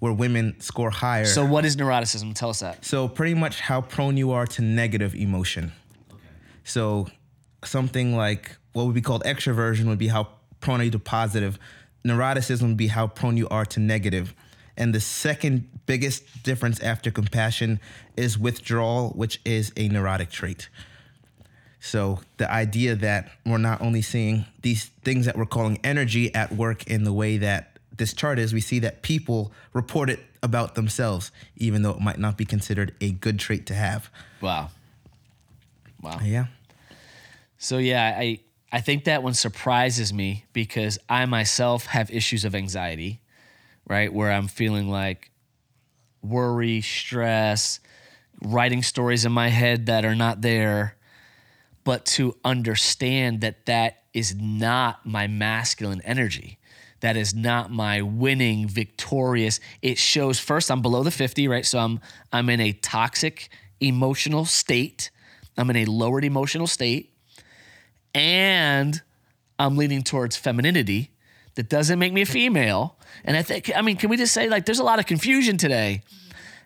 where 0.00 0.12
women 0.12 0.60
score 0.60 0.90
higher. 0.90 1.24
So, 1.24 1.44
what 1.44 1.64
is 1.64 1.76
neuroticism? 1.76 2.34
Tell 2.34 2.50
us 2.50 2.60
that. 2.60 2.84
So 2.84 3.08
pretty 3.08 3.34
much 3.34 3.60
how 3.60 3.80
prone 3.80 4.16
you 4.16 4.32
are 4.32 4.46
to 4.48 4.62
negative 4.62 5.14
emotion. 5.14 5.72
Okay. 6.12 6.20
So 6.64 7.08
something 7.64 8.14
like 8.14 8.56
what 8.72 8.84
would 8.84 8.94
be 8.94 9.00
called 9.00 9.24
extroversion 9.24 9.86
would 9.86 9.98
be 9.98 10.08
how 10.08 10.28
prone 10.60 10.80
are 10.80 10.84
you 10.84 10.90
to 10.90 10.98
positive. 10.98 11.58
Neuroticism 12.04 12.68
would 12.68 12.76
be 12.76 12.88
how 12.88 13.06
prone 13.06 13.36
you 13.36 13.48
are 13.48 13.64
to 13.64 13.80
negative. 13.80 14.34
And 14.76 14.94
the 14.94 15.00
second 15.00 15.70
biggest 15.86 16.42
difference 16.42 16.80
after 16.80 17.10
compassion 17.10 17.80
is 18.16 18.38
withdrawal, 18.38 19.10
which 19.10 19.40
is 19.44 19.72
a 19.76 19.88
neurotic 19.88 20.30
trait. 20.30 20.68
So 21.86 22.18
the 22.36 22.50
idea 22.50 22.96
that 22.96 23.30
we're 23.44 23.58
not 23.58 23.80
only 23.80 24.02
seeing 24.02 24.44
these 24.62 24.86
things 25.04 25.26
that 25.26 25.38
we're 25.38 25.46
calling 25.46 25.78
energy 25.84 26.34
at 26.34 26.52
work 26.52 26.86
in 26.88 27.04
the 27.04 27.12
way 27.12 27.38
that 27.38 27.78
this 27.96 28.12
chart 28.12 28.38
is, 28.38 28.52
we 28.52 28.60
see 28.60 28.80
that 28.80 29.02
people 29.02 29.52
report 29.72 30.10
it 30.10 30.20
about 30.42 30.74
themselves, 30.74 31.30
even 31.56 31.82
though 31.82 31.92
it 31.92 32.00
might 32.00 32.18
not 32.18 32.36
be 32.36 32.44
considered 32.44 32.94
a 33.00 33.12
good 33.12 33.38
trait 33.38 33.66
to 33.66 33.74
have. 33.74 34.10
Wow. 34.40 34.70
Wow. 36.02 36.18
Yeah. 36.22 36.46
So 37.58 37.78
yeah, 37.78 38.16
I 38.18 38.40
I 38.72 38.80
think 38.80 39.04
that 39.04 39.22
one 39.22 39.34
surprises 39.34 40.12
me 40.12 40.44
because 40.52 40.98
I 41.08 41.24
myself 41.26 41.86
have 41.86 42.10
issues 42.10 42.44
of 42.44 42.54
anxiety, 42.54 43.20
right? 43.88 44.12
Where 44.12 44.32
I'm 44.32 44.48
feeling 44.48 44.90
like 44.90 45.30
worry, 46.20 46.80
stress, 46.80 47.78
writing 48.42 48.82
stories 48.82 49.24
in 49.24 49.30
my 49.30 49.48
head 49.48 49.86
that 49.86 50.04
are 50.04 50.16
not 50.16 50.42
there, 50.42 50.95
but 51.86 52.04
to 52.04 52.36
understand 52.44 53.42
that 53.42 53.64
that 53.66 54.02
is 54.12 54.34
not 54.34 55.06
my 55.06 55.28
masculine 55.28 56.02
energy. 56.04 56.58
That 56.98 57.16
is 57.16 57.32
not 57.32 57.70
my 57.70 58.02
winning, 58.02 58.66
victorious. 58.66 59.60
It 59.82 59.96
shows 59.96 60.40
first 60.40 60.68
I'm 60.68 60.82
below 60.82 61.04
the 61.04 61.12
50, 61.12 61.46
right? 61.46 61.64
So 61.64 61.78
I'm 61.78 62.00
I'm 62.32 62.50
in 62.50 62.60
a 62.60 62.72
toxic 62.72 63.50
emotional 63.78 64.46
state. 64.46 65.12
I'm 65.56 65.70
in 65.70 65.76
a 65.76 65.84
lowered 65.84 66.24
emotional 66.24 66.66
state. 66.66 67.12
And 68.12 69.00
I'm 69.56 69.76
leaning 69.76 70.02
towards 70.02 70.36
femininity. 70.36 71.12
That 71.54 71.68
doesn't 71.68 72.00
make 72.00 72.12
me 72.12 72.22
a 72.22 72.26
female. 72.26 72.96
And 73.24 73.36
I 73.36 73.42
think, 73.42 73.70
I 73.76 73.80
mean, 73.80 73.96
can 73.96 74.10
we 74.10 74.16
just 74.16 74.34
say, 74.34 74.48
like, 74.48 74.66
there's 74.66 74.80
a 74.80 74.84
lot 74.84 74.98
of 74.98 75.06
confusion 75.06 75.56
today 75.56 76.02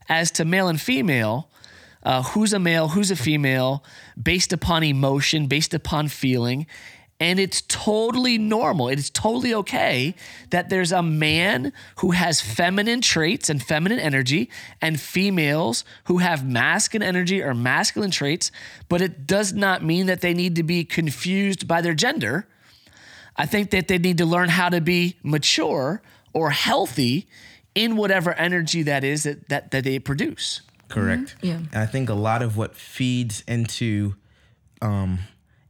as 0.08 0.30
to 0.32 0.46
male 0.46 0.68
and 0.68 0.80
female. 0.80 1.49
Uh, 2.02 2.22
who's 2.22 2.52
a 2.52 2.58
male, 2.58 2.88
who's 2.88 3.10
a 3.10 3.16
female, 3.16 3.84
based 4.20 4.52
upon 4.52 4.82
emotion, 4.82 5.46
based 5.46 5.74
upon 5.74 6.08
feeling. 6.08 6.66
And 7.20 7.38
it's 7.38 7.60
totally 7.60 8.38
normal. 8.38 8.88
It 8.88 8.98
is 8.98 9.10
totally 9.10 9.52
okay 9.52 10.14
that 10.48 10.70
there's 10.70 10.90
a 10.90 11.02
man 11.02 11.74
who 11.96 12.12
has 12.12 12.40
feminine 12.40 13.02
traits 13.02 13.50
and 13.50 13.62
feminine 13.62 13.98
energy, 13.98 14.48
and 14.80 14.98
females 14.98 15.84
who 16.04 16.18
have 16.18 16.48
masculine 16.48 17.06
energy 17.06 17.42
or 17.42 17.52
masculine 17.52 18.10
traits, 18.10 18.50
but 18.88 19.02
it 19.02 19.26
does 19.26 19.52
not 19.52 19.84
mean 19.84 20.06
that 20.06 20.22
they 20.22 20.32
need 20.32 20.56
to 20.56 20.62
be 20.62 20.82
confused 20.82 21.68
by 21.68 21.82
their 21.82 21.92
gender. 21.92 22.48
I 23.36 23.44
think 23.44 23.70
that 23.70 23.88
they 23.88 23.98
need 23.98 24.16
to 24.18 24.26
learn 24.26 24.48
how 24.48 24.70
to 24.70 24.80
be 24.80 25.16
mature 25.22 26.00
or 26.32 26.50
healthy 26.50 27.28
in 27.74 27.96
whatever 27.96 28.32
energy 28.32 28.82
that 28.84 29.04
is 29.04 29.24
that, 29.24 29.48
that, 29.50 29.70
that 29.72 29.84
they 29.84 29.98
produce. 29.98 30.62
Correct. 30.90 31.36
Yeah. 31.40 31.54
And 31.54 31.76
I 31.76 31.86
think 31.86 32.08
a 32.08 32.14
lot 32.14 32.42
of 32.42 32.56
what 32.56 32.74
feeds 32.74 33.42
into 33.46 34.14
um, 34.82 35.20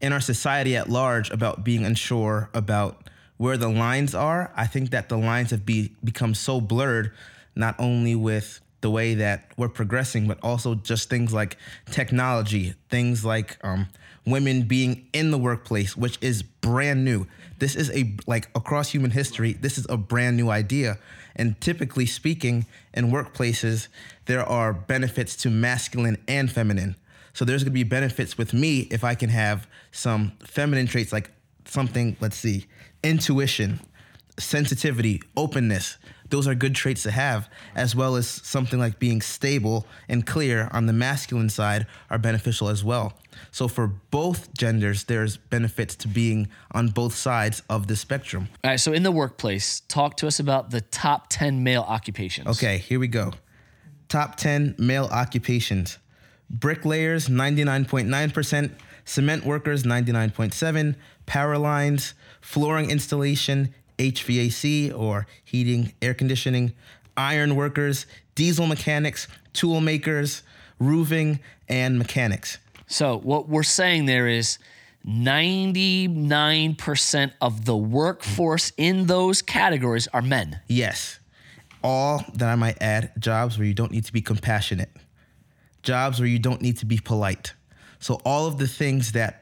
in 0.00 0.12
our 0.12 0.20
society 0.20 0.76
at 0.76 0.88
large 0.88 1.30
about 1.30 1.64
being 1.64 1.84
unsure 1.84 2.50
about 2.54 3.08
where 3.36 3.56
the 3.56 3.68
lines 3.68 4.14
are, 4.14 4.52
I 4.54 4.66
think 4.66 4.90
that 4.90 5.08
the 5.08 5.16
lines 5.16 5.50
have 5.50 5.64
be, 5.64 5.92
become 6.04 6.34
so 6.34 6.60
blurred, 6.60 7.12
not 7.54 7.74
only 7.78 8.14
with 8.14 8.60
the 8.80 8.90
way 8.90 9.14
that 9.14 9.52
we're 9.56 9.68
progressing, 9.68 10.26
but 10.26 10.38
also 10.42 10.74
just 10.74 11.08
things 11.08 11.32
like 11.32 11.56
technology, 11.90 12.74
things 12.88 13.24
like 13.24 13.58
um, 13.62 13.88
women 14.26 14.62
being 14.62 15.06
in 15.12 15.30
the 15.30 15.38
workplace, 15.38 15.96
which 15.96 16.18
is 16.20 16.42
brand 16.42 17.04
new. 17.04 17.26
This 17.58 17.76
is 17.76 17.90
a 17.90 18.16
like 18.26 18.48
across 18.54 18.90
human 18.90 19.10
history, 19.10 19.52
this 19.52 19.78
is 19.78 19.86
a 19.88 19.96
brand 19.96 20.36
new 20.36 20.50
idea. 20.50 20.98
And 21.36 21.60
typically 21.60 22.06
speaking, 22.06 22.66
in 22.92 23.06
workplaces, 23.06 23.88
there 24.26 24.44
are 24.44 24.72
benefits 24.72 25.36
to 25.36 25.50
masculine 25.50 26.18
and 26.26 26.50
feminine. 26.50 26.96
So 27.32 27.44
there's 27.44 27.62
gonna 27.62 27.72
be 27.72 27.84
benefits 27.84 28.36
with 28.36 28.52
me 28.52 28.80
if 28.90 29.04
I 29.04 29.14
can 29.14 29.30
have 29.30 29.68
some 29.92 30.32
feminine 30.40 30.86
traits 30.86 31.12
like 31.12 31.30
something, 31.64 32.16
let's 32.20 32.36
see, 32.36 32.66
intuition, 33.02 33.80
sensitivity, 34.38 35.22
openness. 35.36 35.98
Those 36.30 36.46
are 36.46 36.54
good 36.54 36.74
traits 36.74 37.02
to 37.02 37.10
have, 37.10 37.48
as 37.74 37.94
well 37.94 38.16
as 38.16 38.26
something 38.28 38.78
like 38.78 38.98
being 38.98 39.20
stable 39.20 39.86
and 40.08 40.26
clear 40.26 40.68
on 40.72 40.86
the 40.86 40.92
masculine 40.92 41.50
side 41.50 41.86
are 42.08 42.18
beneficial 42.18 42.68
as 42.68 42.82
well. 42.84 43.12
So 43.50 43.68
for 43.68 43.88
both 43.88 44.52
genders, 44.54 45.04
there's 45.04 45.36
benefits 45.36 45.96
to 45.96 46.08
being 46.08 46.48
on 46.72 46.88
both 46.88 47.14
sides 47.14 47.62
of 47.68 47.88
the 47.88 47.96
spectrum. 47.96 48.48
All 48.64 48.70
right, 48.70 48.80
so 48.80 48.92
in 48.92 49.02
the 49.02 49.12
workplace, 49.12 49.80
talk 49.88 50.16
to 50.18 50.26
us 50.26 50.38
about 50.38 50.70
the 50.70 50.80
top 50.80 51.26
10 51.28 51.62
male 51.62 51.82
occupations. 51.82 52.46
Okay, 52.46 52.78
here 52.78 53.00
we 53.00 53.08
go. 53.08 53.32
Top 54.08 54.36
10 54.36 54.76
male 54.78 55.06
occupations. 55.06 55.98
Bricklayers 56.48 57.28
99.9%, 57.28 58.72
cement 59.04 59.44
workers 59.44 59.84
99.7; 59.84 60.96
power 61.26 61.56
lines, 61.56 62.14
flooring 62.40 62.90
installation, 62.90 63.72
HVAC 64.00 64.98
or 64.98 65.26
heating, 65.44 65.92
air 66.00 66.14
conditioning, 66.14 66.72
iron 67.16 67.54
workers, 67.54 68.06
diesel 68.34 68.66
mechanics, 68.66 69.28
tool 69.52 69.82
makers, 69.82 70.42
roofing, 70.78 71.40
and 71.68 71.98
mechanics. 71.98 72.56
So 72.86 73.18
what 73.18 73.46
we're 73.48 73.62
saying 73.62 74.06
there 74.06 74.26
is 74.26 74.58
99% 75.06 77.32
of 77.40 77.64
the 77.66 77.76
workforce 77.76 78.72
in 78.76 79.06
those 79.06 79.42
categories 79.42 80.08
are 80.08 80.22
men. 80.22 80.58
Yes. 80.66 81.20
All 81.82 82.24
that 82.34 82.48
I 82.48 82.56
might 82.56 82.76
add 82.80 83.12
jobs 83.18 83.58
where 83.58 83.66
you 83.66 83.74
don't 83.74 83.92
need 83.92 84.06
to 84.06 84.12
be 84.12 84.22
compassionate, 84.22 84.90
jobs 85.82 86.20
where 86.20 86.28
you 86.28 86.38
don't 86.38 86.62
need 86.62 86.78
to 86.78 86.86
be 86.86 86.98
polite. 86.98 87.52
So, 87.98 88.20
all 88.24 88.46
of 88.46 88.58
the 88.58 88.68
things 88.68 89.12
that 89.12 89.39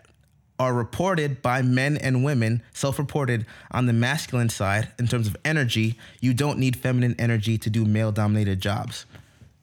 are 0.58 0.74
reported 0.74 1.40
by 1.42 1.62
men 1.62 1.96
and 1.96 2.24
women, 2.24 2.62
self 2.72 2.98
reported 2.98 3.46
on 3.70 3.86
the 3.86 3.92
masculine 3.92 4.48
side 4.48 4.92
in 4.98 5.06
terms 5.06 5.26
of 5.26 5.36
energy, 5.44 5.98
you 6.20 6.34
don't 6.34 6.58
need 6.58 6.76
feminine 6.76 7.14
energy 7.18 7.58
to 7.58 7.70
do 7.70 7.84
male 7.84 8.12
dominated 8.12 8.60
jobs. 8.60 9.06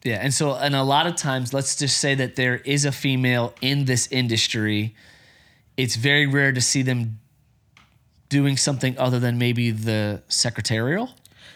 Yeah, 0.04 0.20
and 0.22 0.34
so 0.34 0.54
and 0.56 0.76
a 0.76 0.84
lot 0.84 1.08
of 1.08 1.16
times 1.16 1.54
let's 1.54 1.76
just 1.76 1.98
say 1.98 2.14
that 2.16 2.36
there 2.36 2.58
is 2.58 2.86
a 2.86 2.92
female 2.92 3.54
in 3.62 3.86
this 3.86 4.08
industry. 4.12 4.96
It's 5.78 5.96
very 5.96 6.28
rare 6.28 6.52
to 6.52 6.62
see 6.62 6.84
them 6.84 7.20
doing 8.30 8.58
something 8.58 8.98
other 8.98 9.20
than 9.20 9.38
maybe 9.38 9.72
the 9.72 10.22
secretarial. 10.28 11.10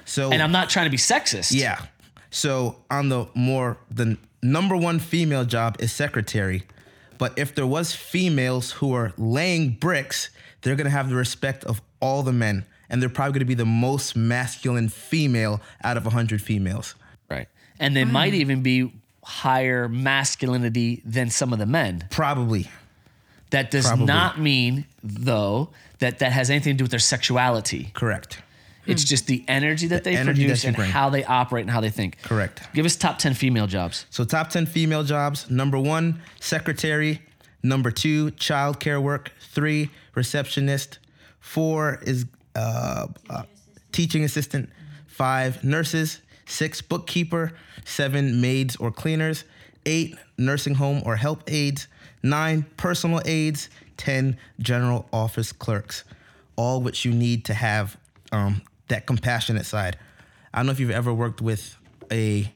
So, 0.05 0.31
And 0.31 0.41
I'm 0.41 0.51
not 0.51 0.69
trying 0.69 0.85
to 0.85 0.89
be 0.89 0.97
sexist. 0.97 1.51
Yeah. 1.53 1.85
So 2.31 2.77
on 2.89 3.09
the 3.09 3.27
more 3.35 3.77
the 3.91 4.17
number 4.41 4.75
one 4.75 4.99
female 4.99 5.45
job 5.45 5.77
is 5.79 5.91
secretary, 5.91 6.63
but 7.19 7.37
if 7.37 7.53
there 7.53 7.67
was 7.67 7.93
females 7.93 8.71
who 8.71 8.93
are 8.93 9.13
laying 9.17 9.71
bricks, 9.71 10.31
they're 10.61 10.75
gonna 10.75 10.89
have 10.89 11.09
the 11.09 11.15
respect 11.15 11.63
of 11.65 11.81
all 11.99 12.23
the 12.23 12.33
men, 12.33 12.65
and 12.89 12.99
they're 12.99 13.09
probably 13.09 13.33
gonna 13.33 13.45
be 13.45 13.53
the 13.53 13.65
most 13.65 14.15
masculine 14.15 14.89
female 14.89 15.61
out 15.83 15.97
of 15.97 16.05
hundred 16.05 16.41
females. 16.41 16.95
Right. 17.29 17.47
And 17.79 17.95
they 17.95 18.05
might 18.05 18.33
mm. 18.33 18.37
even 18.37 18.63
be 18.63 18.91
higher 19.23 19.87
masculinity 19.87 21.03
than 21.05 21.29
some 21.29 21.53
of 21.53 21.59
the 21.59 21.67
men. 21.67 22.07
Probably. 22.09 22.67
That 23.51 23.69
does 23.69 23.85
Probably. 23.87 24.05
not 24.05 24.39
mean, 24.39 24.85
though, 25.03 25.69
that 25.99 26.19
that 26.19 26.31
has 26.31 26.49
anything 26.49 26.73
to 26.73 26.77
do 26.79 26.83
with 26.85 26.91
their 26.91 26.99
sexuality. 26.99 27.91
Correct. 27.93 28.41
It's 28.89 29.03
just 29.03 29.27
the 29.27 29.43
energy 29.47 29.87
that 29.87 30.03
they 30.03 30.15
energy 30.15 30.41
produce 30.41 30.61
that 30.61 30.63
you 30.63 30.67
and 30.69 30.75
bring. 30.77 30.91
how 30.91 31.09
they 31.09 31.23
operate 31.23 31.63
and 31.63 31.71
how 31.71 31.81
they 31.81 31.89
think. 31.89 32.21
Correct. 32.23 32.61
Give 32.73 32.85
us 32.85 32.95
top 32.95 33.17
10 33.17 33.33
female 33.33 33.67
jobs. 33.67 34.05
So 34.09 34.23
top 34.23 34.49
ten 34.49 34.65
female 34.65 35.03
jobs: 35.03 35.49
number 35.49 35.79
one, 35.79 36.21
secretary. 36.39 37.21
Number 37.61 37.91
two, 37.91 38.31
childcare 38.31 39.01
work. 39.01 39.31
Three, 39.41 39.89
receptionist. 40.15 40.99
Four 41.39 41.99
is 42.03 42.25
uh, 42.55 43.07
uh, 43.29 43.43
teaching 43.91 44.23
assistant. 44.23 44.69
Five, 45.07 45.63
nurses. 45.63 46.21
Six, 46.45 46.81
bookkeeper. 46.81 47.53
Seven, 47.83 48.39
maids 48.39 48.75
or 48.77 48.91
cleaners. 48.91 49.43
Eight, 49.85 50.15
nursing 50.37 50.75
home 50.75 51.01
or 51.05 51.15
help 51.17 51.43
aides. 51.47 51.87
Nine, 52.23 52.65
personal 52.77 53.21
aides. 53.25 53.69
Ten, 53.97 54.37
general 54.59 55.07
office 55.11 55.51
clerks. 55.51 56.05
All 56.55 56.81
which 56.81 57.03
you 57.03 57.11
need 57.13 57.45
to 57.45 57.53
have 57.53 57.97
um, 58.31 58.61
that 58.89 59.05
compassionate 59.05 59.65
side. 59.65 59.97
I 60.53 60.59
don't 60.59 60.65
know 60.65 60.71
if 60.71 60.79
you've 60.79 60.91
ever 60.91 61.13
worked 61.13 61.41
with 61.41 61.75
a 62.11 62.51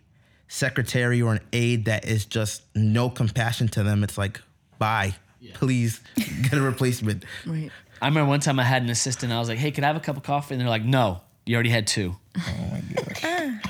secretary 0.48 1.22
or 1.22 1.34
an 1.34 1.40
aide 1.52 1.86
that 1.86 2.06
is 2.06 2.26
just 2.26 2.64
no 2.76 3.10
compassion 3.10 3.68
to 3.70 3.84
them. 3.84 4.04
It's 4.04 4.18
like, 4.18 4.42
bye, 4.78 5.16
please 5.54 6.02
get 6.16 6.54
a 6.54 6.62
replacement. 6.62 7.24
Right. 7.46 7.72
I 8.02 8.08
remember 8.08 8.30
one 8.30 8.40
time 8.40 8.60
I 8.60 8.64
had 8.64 8.84
an 8.84 8.90
assistant. 8.90 9.32
I 9.32 9.40
was 9.40 9.48
like, 9.48 9.58
hey, 9.58 9.72
can 9.72 9.84
I 9.84 9.88
have 9.88 9.96
a 9.96 10.00
cup 10.02 10.18
of 10.18 10.24
coffee? 10.24 10.56
And 10.56 10.62
they're 10.62 10.70
like, 10.70 10.84
no, 10.84 11.22
you 11.46 11.56
already 11.56 11.70
had 11.70 11.88
two. 11.88 12.16
Oh 12.38 12.70
my 12.72 12.82
gosh. 12.94 13.24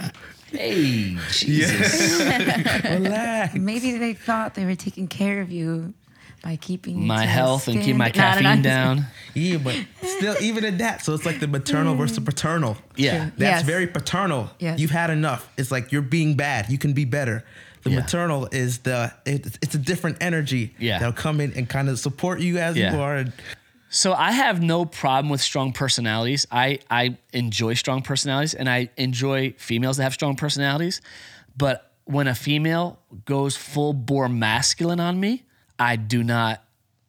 Ah. 0.00 0.12
Hey, 0.50 1.16
Jesus. 1.30 2.18
Relax. 2.84 3.54
Maybe 3.54 3.98
they 3.98 4.14
thought 4.14 4.54
they 4.54 4.64
were 4.64 4.74
taking 4.74 5.06
care 5.06 5.42
of 5.42 5.50
you 5.50 5.92
by 6.42 6.56
keeping 6.56 7.06
my 7.06 7.24
health 7.26 7.68
and 7.68 7.82
keep 7.82 7.96
my 7.96 8.10
standard- 8.10 8.42
No, 8.42 8.48
no, 8.48 8.54
caffeine 8.54 8.62
no. 8.62 8.68
down. 8.70 9.06
Yeah, 9.34 9.56
but 9.58 9.76
still, 10.02 10.36
even 10.40 10.64
in 10.64 10.78
that, 10.78 11.04
so 11.04 11.14
it's 11.14 11.26
like 11.26 11.40
the 11.40 11.48
maternal 11.48 11.94
versus 11.96 12.18
mm. 12.18 12.24
paternal. 12.24 12.76
Yeah. 12.96 13.10
True. 13.10 13.32
That's 13.38 13.60
Yes. 13.60 13.62
very 13.64 13.86
paternal. 13.86 14.50
Yes. 14.58 14.78
You've 14.78 14.90
had 14.90 15.10
enough. 15.10 15.48
It's 15.56 15.70
like 15.70 15.92
you're 15.92 16.02
being 16.02 16.36
bad. 16.36 16.70
You 16.70 16.78
can 16.78 16.92
be 16.92 17.04
better. 17.04 17.44
The 17.82 17.90
Yeah. 17.90 18.00
maternal 18.00 18.48
is 18.52 18.78
the 18.78 19.12
it, 19.24 19.58
it's 19.62 19.74
a 19.74 19.78
different 19.78 20.18
energy 20.20 20.74
Yeah. 20.78 20.98
that'll 20.98 21.12
come 21.12 21.40
in 21.40 21.52
and 21.54 21.68
kind 21.68 21.88
of 21.88 21.98
support 21.98 22.40
you 22.40 22.58
as 22.58 22.76
Yeah. 22.76 22.94
you 22.94 23.00
are. 23.00 23.16
And 23.16 23.32
So 23.90 24.12
I 24.12 24.32
have 24.32 24.60
no 24.62 24.84
problem 24.84 25.30
with 25.30 25.40
strong 25.40 25.72
personalities. 25.72 26.46
I, 26.50 26.80
I 26.90 27.16
enjoy 27.32 27.74
strong 27.74 28.02
personalities 28.02 28.52
and 28.54 28.68
I 28.68 28.90
enjoy 28.96 29.54
females 29.56 29.96
that 29.96 30.02
have 30.04 30.12
strong 30.14 30.36
personalities. 30.36 31.00
But 31.56 31.90
when 32.04 32.26
a 32.26 32.34
female 32.34 32.98
goes 33.24 33.56
full 33.56 33.92
bore 33.92 34.28
masculine 34.28 35.00
on 35.00 35.18
me, 35.20 35.44
I 35.78 35.96
do 35.96 36.22
not 36.24 36.62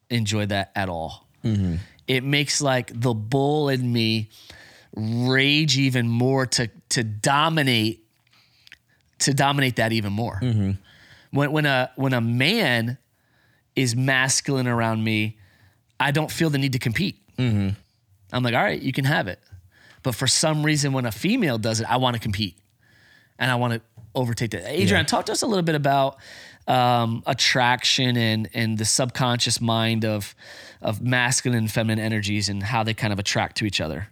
enjoy 0.09 0.45
that 0.47 0.71
at 0.75 0.89
all. 0.89 1.27
Mm-hmm. 1.43 1.75
It 2.07 2.23
makes 2.23 2.61
like 2.61 2.91
the 2.93 3.13
bull 3.13 3.69
in 3.69 3.91
me 3.91 4.29
rage 4.95 5.77
even 5.77 6.07
more 6.07 6.45
to 6.45 6.69
to 6.89 7.03
dominate 7.03 8.03
to 9.19 9.33
dominate 9.33 9.75
that 9.77 9.91
even 9.91 10.13
more. 10.13 10.39
Mm-hmm. 10.41 10.71
When 11.31 11.51
when 11.51 11.65
a 11.65 11.91
when 11.95 12.13
a 12.13 12.21
man 12.21 12.97
is 13.75 13.95
masculine 13.95 14.67
around 14.67 15.03
me, 15.03 15.37
I 15.99 16.11
don't 16.11 16.31
feel 16.31 16.49
the 16.49 16.57
need 16.57 16.73
to 16.73 16.79
compete. 16.79 17.17
Mm-hmm. 17.37 17.69
I'm 18.33 18.43
like, 18.43 18.53
all 18.53 18.63
right, 18.63 18.81
you 18.81 18.91
can 18.91 19.05
have 19.05 19.27
it. 19.27 19.39
But 20.03 20.15
for 20.15 20.27
some 20.27 20.63
reason, 20.63 20.93
when 20.93 21.05
a 21.05 21.11
female 21.11 21.57
does 21.57 21.79
it, 21.81 21.89
I 21.89 21.97
want 21.97 22.15
to 22.15 22.19
compete 22.19 22.57
and 23.37 23.51
I 23.51 23.55
want 23.55 23.73
to 23.73 23.81
overtake 24.15 24.51
that. 24.51 24.65
Adrian, 24.67 25.01
Yeah. 25.01 25.03
talk 25.03 25.25
to 25.27 25.31
us 25.31 25.41
a 25.41 25.47
little 25.47 25.63
bit 25.63 25.75
about 25.75 26.17
um, 26.69 27.23
attraction 27.25 28.15
and 28.15 28.49
and 28.53 28.77
the 28.77 28.85
subconscious 28.85 29.59
mind 29.59 30.05
of 30.05 30.35
of 30.81 31.01
masculine 31.01 31.57
and 31.57 31.71
feminine 31.71 31.99
energies 31.99 32.47
and 32.47 32.63
how 32.63 32.83
they 32.83 32.93
kind 32.93 33.11
of 33.11 33.19
attract 33.19 33.57
to 33.57 33.65
each 33.65 33.81
other. 33.81 34.09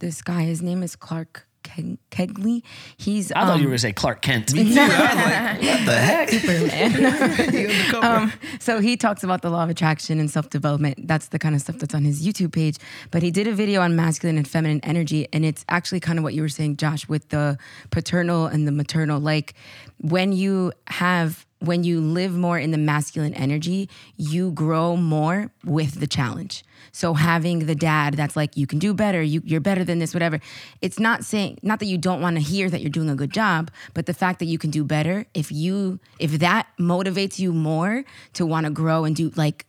This 0.00 0.22
guy, 0.22 0.42
his 0.42 0.60
name 0.60 0.82
is 0.82 0.96
Clark 0.96 1.46
Keg- 1.62 1.98
Kegley. 2.10 2.62
He's 2.96 3.32
I 3.32 3.44
thought 3.44 3.46
you 3.46 3.52
um, 3.52 3.58
were 3.60 3.66
going 3.66 3.72
to 3.72 3.78
say 3.78 3.92
Clark 3.92 4.22
Kent. 4.22 4.52
Me 4.54 4.74
too. 4.74 4.80
I 4.80 4.86
was 4.88 4.96
like, 4.96 5.76
what 5.76 5.86
the 5.86 5.98
heck? 5.98 6.28
Superman. 6.30 6.90
You 7.50 7.68
on 7.68 7.68
the 7.68 7.84
cover. 7.90 8.06
um, 8.06 8.32
so 8.58 8.80
he 8.80 8.96
talks 8.96 9.22
about 9.24 9.42
the 9.42 9.50
law 9.50 9.64
of 9.64 9.70
attraction 9.70 10.18
and 10.18 10.30
self 10.30 10.50
development. 10.50 11.06
That's 11.06 11.28
the 11.28 11.38
kind 11.38 11.54
of 11.54 11.60
stuff 11.60 11.78
that's 11.78 11.94
on 11.94 12.04
his 12.04 12.26
YouTube 12.26 12.52
page. 12.52 12.76
But 13.10 13.22
he 13.22 13.30
did 13.30 13.46
a 13.46 13.52
video 13.52 13.80
on 13.80 13.96
masculine 13.96 14.36
and 14.38 14.46
feminine 14.46 14.80
energy, 14.82 15.26
and 15.32 15.44
it's 15.44 15.64
actually 15.68 16.00
kind 16.00 16.18
of 16.18 16.22
what 16.22 16.34
you 16.34 16.42
were 16.42 16.48
saying, 16.48 16.76
Josh, 16.76 17.08
with 17.08 17.28
the 17.30 17.58
paternal 17.90 18.46
and 18.46 18.66
the 18.66 18.72
maternal. 18.72 19.20
Like 19.20 19.54
when 19.98 20.32
you 20.32 20.72
have 20.88 21.46
when 21.60 21.84
you 21.84 22.00
live 22.00 22.34
more 22.34 22.58
in 22.58 22.70
the 22.70 22.78
masculine 22.78 23.34
energy, 23.34 23.88
you 24.16 24.50
grow 24.50 24.96
more 24.96 25.52
with 25.64 26.00
the 26.00 26.06
challenge. 26.06 26.64
So 26.92 27.14
having 27.14 27.66
the 27.66 27.74
dad 27.74 28.14
that's 28.14 28.34
like, 28.34 28.56
you 28.56 28.66
can 28.66 28.78
do 28.78 28.94
better, 28.94 29.22
you, 29.22 29.42
you're 29.44 29.60
better 29.60 29.84
than 29.84 29.98
this, 29.98 30.14
whatever. 30.14 30.40
It's 30.80 30.98
not 30.98 31.24
saying 31.24 31.58
not 31.62 31.78
that 31.80 31.86
you 31.86 31.98
don't 31.98 32.22
want 32.22 32.36
to 32.36 32.42
hear 32.42 32.70
that 32.70 32.80
you're 32.80 32.90
doing 32.90 33.10
a 33.10 33.14
good 33.14 33.32
job, 33.32 33.70
but 33.94 34.06
the 34.06 34.14
fact 34.14 34.38
that 34.38 34.46
you 34.46 34.58
can 34.58 34.70
do 34.70 34.84
better, 34.84 35.26
if 35.34 35.52
you 35.52 36.00
if 36.18 36.38
that 36.38 36.66
motivates 36.78 37.38
you 37.38 37.52
more 37.52 38.04
to 38.32 38.46
want 38.46 38.64
to 38.64 38.72
grow 38.72 39.04
and 39.04 39.14
do 39.14 39.30
like 39.36 39.66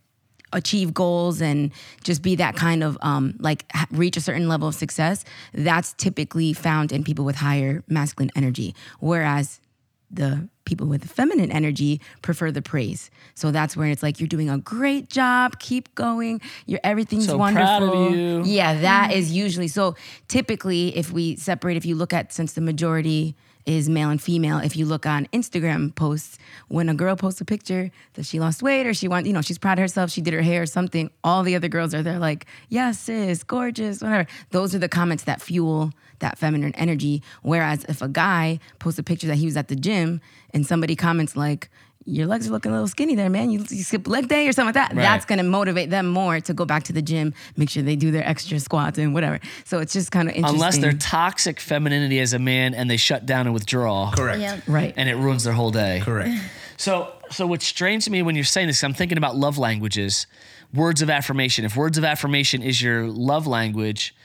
achieve 0.53 0.93
goals 0.93 1.41
and 1.41 1.71
just 2.03 2.21
be 2.21 2.35
that 2.35 2.55
kind 2.55 2.83
of 2.83 2.97
um, 3.01 3.35
like 3.39 3.65
reach 3.91 4.17
a 4.17 4.21
certain 4.21 4.47
level 4.47 4.67
of 4.67 4.75
success 4.75 5.23
that's 5.53 5.93
typically 5.93 6.53
found 6.53 6.91
in 6.91 7.03
people 7.03 7.23
with 7.23 7.37
higher 7.37 7.83
masculine 7.87 8.31
energy 8.35 8.75
whereas 8.99 9.61
the 10.09 10.49
people 10.71 10.87
with 10.87 11.03
feminine 11.03 11.51
energy 11.51 11.99
prefer 12.21 12.49
the 12.49 12.61
praise 12.61 13.11
so 13.35 13.51
that's 13.51 13.75
where 13.75 13.89
it's 13.89 14.01
like 14.01 14.19
you're 14.21 14.27
doing 14.27 14.49
a 14.49 14.57
great 14.57 15.09
job 15.09 15.59
keep 15.59 15.93
going 15.95 16.39
you're 16.65 16.79
everything's 16.83 17.27
So 17.27 17.37
wonderful 17.37 17.89
proud 17.89 18.07
of 18.07 18.15
you. 18.15 18.43
yeah 18.45 18.79
that 18.79 19.11
mm. 19.11 19.15
is 19.15 19.33
usually 19.33 19.67
so 19.67 19.95
typically 20.29 20.95
if 20.95 21.11
we 21.11 21.35
separate 21.35 21.75
if 21.75 21.85
you 21.85 21.95
look 21.95 22.13
at 22.13 22.31
since 22.31 22.53
the 22.53 22.61
majority 22.61 23.35
is 23.65 23.89
male 23.89 24.09
and 24.09 24.21
female. 24.21 24.57
If 24.57 24.75
you 24.75 24.85
look 24.85 25.05
on 25.05 25.27
Instagram 25.27 25.93
posts, 25.93 26.37
when 26.67 26.89
a 26.89 26.93
girl 26.93 27.15
posts 27.15 27.41
a 27.41 27.45
picture 27.45 27.91
that 28.13 28.25
she 28.25 28.39
lost 28.39 28.63
weight 28.63 28.87
or 28.87 28.93
she 28.93 29.07
wants, 29.07 29.27
you 29.27 29.33
know, 29.33 29.41
she's 29.41 29.57
proud 29.57 29.77
of 29.77 29.83
herself, 29.83 30.09
she 30.09 30.21
did 30.21 30.33
her 30.33 30.41
hair 30.41 30.63
or 30.63 30.65
something, 30.65 31.09
all 31.23 31.43
the 31.43 31.55
other 31.55 31.67
girls 31.67 31.93
are 31.93 32.03
there 32.03 32.19
like, 32.19 32.45
yes, 32.69 32.99
sis, 32.99 33.43
gorgeous, 33.43 34.01
whatever. 34.01 34.27
Those 34.51 34.73
are 34.73 34.79
the 34.79 34.89
comments 34.89 35.23
that 35.25 35.41
fuel 35.41 35.91
that 36.21 36.37
feminine 36.37 36.73
energy. 36.75 37.21
Whereas 37.41 37.83
if 37.85 38.01
a 38.01 38.07
guy 38.07 38.59
posts 38.79 38.97
a 38.99 39.03
picture 39.03 39.27
that 39.27 39.35
he 39.35 39.45
was 39.45 39.57
at 39.57 39.67
the 39.67 39.75
gym 39.75 40.21
and 40.53 40.65
somebody 40.65 40.95
comments 40.95 41.35
like, 41.35 41.69
your 42.05 42.25
legs 42.25 42.47
are 42.47 42.51
looking 42.51 42.71
a 42.71 42.75
little 42.75 42.87
skinny 42.87 43.15
there, 43.15 43.29
man. 43.29 43.51
You, 43.51 43.59
you 43.69 43.83
skip 43.83 44.07
leg 44.07 44.27
day 44.27 44.47
or 44.47 44.51
something 44.53 44.73
like 44.73 44.89
that. 44.89 44.95
Right. 44.95 45.03
That's 45.03 45.25
gonna 45.25 45.43
motivate 45.43 45.89
them 45.91 46.07
more 46.07 46.39
to 46.39 46.53
go 46.53 46.65
back 46.65 46.83
to 46.83 46.93
the 46.93 47.01
gym, 47.01 47.33
make 47.57 47.69
sure 47.69 47.83
they 47.83 47.95
do 47.95 48.09
their 48.09 48.27
extra 48.27 48.59
squats 48.59 48.97
and 48.97 49.13
whatever. 49.13 49.39
So 49.65 49.79
it's 49.79 49.93
just 49.93 50.11
kind 50.11 50.27
of 50.27 50.35
interesting. 50.35 50.59
Unless 50.59 50.77
they're 50.79 50.93
toxic 50.93 51.59
femininity 51.59 52.19
as 52.19 52.33
a 52.33 52.39
man 52.39 52.73
and 52.73 52.89
they 52.89 52.97
shut 52.97 53.25
down 53.25 53.45
and 53.45 53.53
withdraw. 53.53 54.11
Correct. 54.15 54.39
Yep. 54.39 54.63
right. 54.67 54.93
And 54.97 55.09
it 55.09 55.15
ruins 55.15 55.43
their 55.43 55.53
whole 55.53 55.71
day. 55.71 56.01
Correct. 56.03 56.31
So, 56.77 57.13
so 57.29 57.45
what's 57.45 57.67
strange 57.67 58.05
to 58.05 58.11
me 58.11 58.23
when 58.23 58.33
you're 58.33 58.43
saying 58.43 58.65
this, 58.65 58.83
I'm 58.83 58.95
thinking 58.95 59.19
about 59.19 59.35
love 59.35 59.59
languages, 59.59 60.25
words 60.73 61.03
of 61.03 61.11
affirmation. 61.11 61.63
If 61.63 61.75
words 61.75 61.99
of 61.99 62.03
affirmation 62.03 62.63
is 62.63 62.81
your 62.81 63.05
love 63.05 63.45
language, 63.45 64.15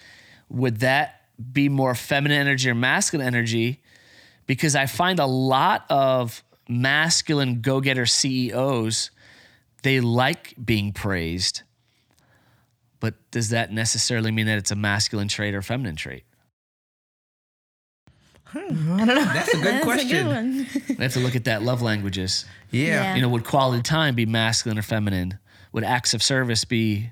would 0.48 0.78
that 0.80 1.15
be 1.52 1.68
more 1.68 1.94
feminine 1.94 2.38
energy 2.38 2.70
or 2.70 2.74
masculine 2.74 3.26
energy? 3.26 3.82
Because 4.46 4.76
I 4.76 4.86
find 4.86 5.18
a 5.18 5.26
lot 5.26 5.84
of 5.90 6.42
masculine 6.68 7.60
go-getter 7.60 8.06
CEOs, 8.06 9.10
they 9.82 10.00
like 10.00 10.54
being 10.62 10.92
praised. 10.92 11.62
But 13.00 13.14
does 13.30 13.50
that 13.50 13.72
necessarily 13.72 14.30
mean 14.30 14.46
that 14.46 14.58
it's 14.58 14.70
a 14.70 14.76
masculine 14.76 15.28
trait 15.28 15.54
or 15.54 15.62
feminine 15.62 15.96
trait? 15.96 16.24
Hmm. 18.46 18.92
I 18.92 19.04
don't 19.04 19.16
know. 19.16 19.24
That's 19.24 19.52
a 19.54 19.56
good 19.56 19.64
That's 19.74 19.84
question. 19.84 20.28
a 20.28 20.64
good. 20.64 20.98
We 20.98 21.02
have 21.02 21.12
to 21.14 21.20
look 21.20 21.36
at 21.36 21.44
that 21.44 21.62
love 21.62 21.82
languages. 21.82 22.46
Yeah. 22.70 22.86
Yeah. 22.86 23.14
You 23.16 23.22
know, 23.22 23.28
would 23.28 23.44
quality 23.44 23.82
time 23.82 24.14
be 24.14 24.24
masculine 24.26 24.78
or 24.78 24.82
feminine? 24.82 25.38
Would 25.72 25.84
acts 25.84 26.14
of 26.14 26.22
service 26.22 26.64
be? 26.64 27.10